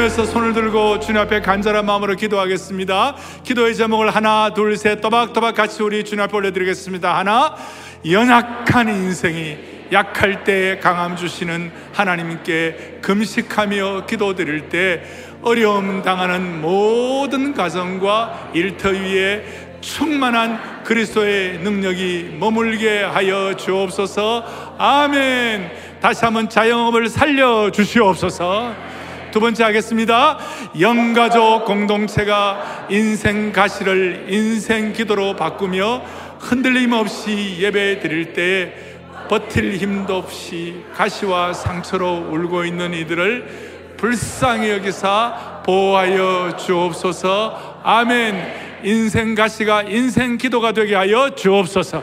합심해서 0.00 0.24
손을 0.24 0.54
들고 0.54 1.00
주님 1.00 1.20
앞에 1.20 1.42
간절한 1.42 1.84
마음으로 1.84 2.14
기도하겠습니다. 2.16 3.16
기도의 3.44 3.74
제목을 3.74 4.08
하나 4.14 4.54
둘 4.54 4.76
셋 4.76 5.00
또박또박 5.02 5.54
같이 5.54 5.82
우리 5.82 6.04
주님 6.04 6.24
앞에 6.24 6.34
올려드리겠습니다. 6.34 7.18
하나 7.18 7.54
연약한 8.08 8.88
인생이 8.88 9.58
약할 9.92 10.44
때 10.44 10.78
강함 10.82 11.16
주시는 11.16 11.70
하나님께 11.92 13.00
금식하며 13.02 14.06
기도드릴 14.06 14.70
때 14.70 15.02
어려움 15.42 16.00
당하는 16.02 16.62
모든 16.62 17.52
가정과 17.52 18.52
일터 18.54 18.90
위에 18.90 19.44
충만한 19.82 20.82
그리스도의 20.84 21.58
능력이 21.58 22.36
머물게 22.38 23.02
하여 23.02 23.54
주옵소서. 23.54 24.76
아멘. 24.78 25.70
다시 26.00 26.24
한번 26.24 26.48
자영업을 26.48 27.08
살려 27.08 27.70
주시옵소서 27.70 28.99
두 29.30 29.40
번째 29.40 29.64
하겠습니다 29.64 30.38
영가족 30.78 31.64
공동체가 31.64 32.86
인생 32.90 33.52
가시를 33.52 34.26
인생 34.28 34.92
기도로 34.92 35.36
바꾸며 35.36 36.02
흔들림 36.38 36.92
없이 36.92 37.56
예배 37.60 38.00
드릴 38.00 38.32
때 38.32 38.74
버틸 39.28 39.76
힘도 39.76 40.16
없이 40.16 40.82
가시와 40.94 41.52
상처로 41.52 42.28
울고 42.30 42.64
있는 42.64 42.94
이들을 42.94 43.70
불쌍히 43.96 44.70
여기사 44.70 45.60
보호하여 45.64 46.56
주옵소서. 46.56 47.80
아멘. 47.84 48.80
인생 48.82 49.34
가시가 49.34 49.82
인생 49.82 50.38
기도가 50.38 50.72
되게 50.72 50.94
하여 50.94 51.30
주옵소서. 51.34 52.02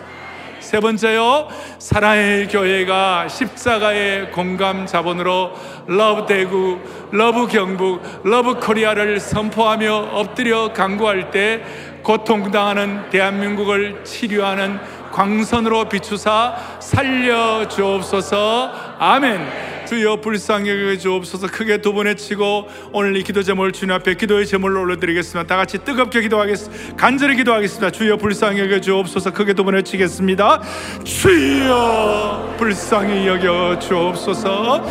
세 0.67 0.81
번째요, 0.81 1.47
사랑의 1.79 2.49
교회가 2.49 3.29
십자가의 3.29 4.33
공감 4.33 4.85
자본으로 4.85 5.53
love 5.87 6.25
대구, 6.25 6.81
love 7.11 7.47
경북, 7.47 8.01
love 8.25 8.55
Korea를 8.55 9.21
선포하며 9.21 10.09
엎드려 10.11 10.73
간구할 10.73 11.31
때 11.31 11.63
고통당하는 12.03 13.09
대한민국을 13.09 14.03
치료하는 14.03 14.77
광선으로 15.13 15.87
비추사 15.87 16.57
살려 16.81 17.65
주옵소서. 17.69 18.97
아멘. 18.99 19.76
주여 19.87 20.17
불쌍히 20.17 20.69
여겨 20.69 20.97
주옵소서. 20.97 21.47
크게 21.47 21.77
두번 21.77 22.07
외치고 22.07 22.67
오늘 22.91 23.15
이 23.15 23.23
기도 23.23 23.41
제목을 23.41 23.71
주님 23.71 23.95
앞에 23.95 24.15
기도의 24.15 24.45
제목을 24.45 24.75
올려드리겠습니다. 24.75 25.47
다 25.47 25.55
같이 25.55 25.77
뜨겁게 25.77 26.21
기도하겠습니다 26.21 26.97
간절히 26.97 27.37
기도하겠습니다. 27.37 27.91
주여 27.91 28.17
불쌍히 28.17 28.59
여겨 28.59 28.81
주옵소서. 28.81 29.31
크게 29.31 29.53
두번 29.53 29.75
외치겠습니다. 29.75 30.61
주여 31.05 32.55
불쌍히 32.57 33.27
여겨 33.27 33.79
주옵소서. 33.79 34.85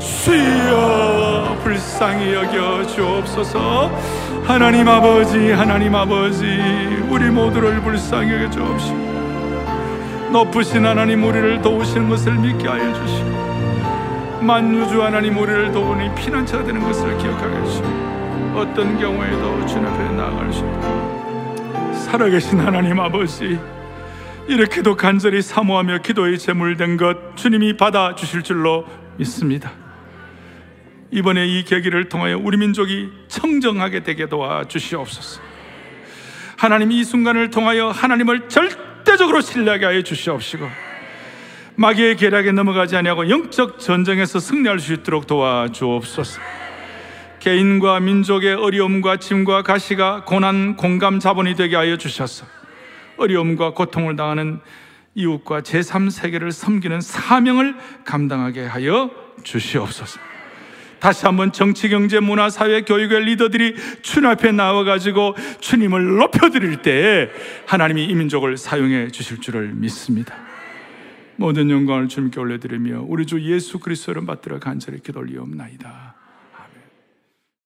주여 0.00 1.60
불쌍히 1.62 2.32
여겨 2.32 2.86
주옵소서. 2.86 3.90
하나님 4.44 4.88
아버지 4.88 5.50
하나님 5.50 5.94
아버지 5.94 6.46
우리 7.10 7.28
모두를 7.28 7.82
불쌍히 7.82 8.32
여겨 8.32 8.50
주옵시고 8.50 9.08
높으신 10.32 10.86
하나님 10.86 11.22
우리를 11.24 11.60
도우시는 11.60 12.08
것을 12.08 12.32
믿게 12.32 12.66
하여 12.66 12.94
주시고 12.94 13.48
만유주 14.40 15.02
하나님 15.02 15.36
우리를 15.36 15.72
도우니 15.72 16.14
피난처가 16.14 16.64
되는 16.64 16.80
것을 16.80 17.16
기억하게 17.18 17.56
하시고 17.56 17.86
어떤 18.54 18.98
경우에도 18.98 19.66
주님 19.66 19.86
앞에 19.86 20.10
나아갈 20.12 20.52
수 20.52 20.60
있도록 20.60 21.94
살아계신 21.94 22.60
하나님 22.60 22.98
아버지 23.00 23.58
이렇게도 24.46 24.96
간절히 24.96 25.42
사모하며 25.42 25.98
기도의 25.98 26.38
제물된 26.38 26.96
것 26.96 27.36
주님이 27.36 27.76
받아 27.76 28.14
주실 28.14 28.42
줄로 28.42 28.86
믿습니다. 29.18 29.72
이번에 31.10 31.46
이 31.46 31.64
계기를 31.64 32.08
통하여 32.08 32.38
우리 32.38 32.56
민족이 32.56 33.10
청정하게 33.28 34.04
되게 34.04 34.26
도와 34.26 34.64
주시옵소서. 34.64 35.40
하나님 36.56 36.92
이 36.92 37.04
순간을 37.04 37.50
통하여 37.50 37.90
하나님을 37.90 38.48
절대적으로 38.48 39.40
신뢰하게 39.40 39.84
하여 39.84 40.02
주시옵시고 40.02 40.87
마귀의 41.80 42.16
계략에 42.16 42.50
넘어가지 42.50 42.96
아니하고 42.96 43.30
영적 43.30 43.78
전쟁에서 43.78 44.40
승리할 44.40 44.80
수 44.80 44.92
있도록 44.94 45.28
도와주옵소서. 45.28 46.40
개인과 47.38 48.00
민족의 48.00 48.54
어려움과 48.54 49.18
짐과 49.18 49.62
가시가 49.62 50.24
고난 50.24 50.74
공감 50.74 51.20
자본이 51.20 51.54
되게 51.54 51.76
하여 51.76 51.96
주셔서 51.96 52.46
어려움과 53.16 53.74
고통을 53.74 54.16
당하는 54.16 54.58
이웃과 55.14 55.60
제3세계를 55.60 56.50
섬기는 56.50 57.00
사명을 57.00 57.76
감당하게 58.04 58.66
하여 58.66 59.12
주시옵소서. 59.44 60.18
다시 60.98 61.26
한번 61.26 61.52
정치, 61.52 61.88
경제, 61.88 62.18
문화, 62.18 62.50
사회, 62.50 62.80
교육의 62.80 63.20
리더들이 63.20 63.76
주님 64.02 64.28
앞에 64.30 64.50
나와가지고 64.50 65.36
주님을 65.60 66.16
높여드릴 66.16 66.82
때 66.82 67.30
하나님이 67.66 68.06
이 68.06 68.14
민족을 68.16 68.56
사용해 68.56 69.12
주실 69.12 69.40
줄을 69.40 69.70
믿습니다. 69.74 70.47
모든 71.38 71.70
영광을 71.70 72.08
주님께 72.08 72.40
올려드리며 72.40 73.04
우리 73.06 73.24
주 73.24 73.40
예수 73.40 73.78
그리스도를 73.78 74.26
받들어 74.26 74.58
간절히 74.58 74.98
기도 74.98 75.20
올리옵나이다. 75.20 76.17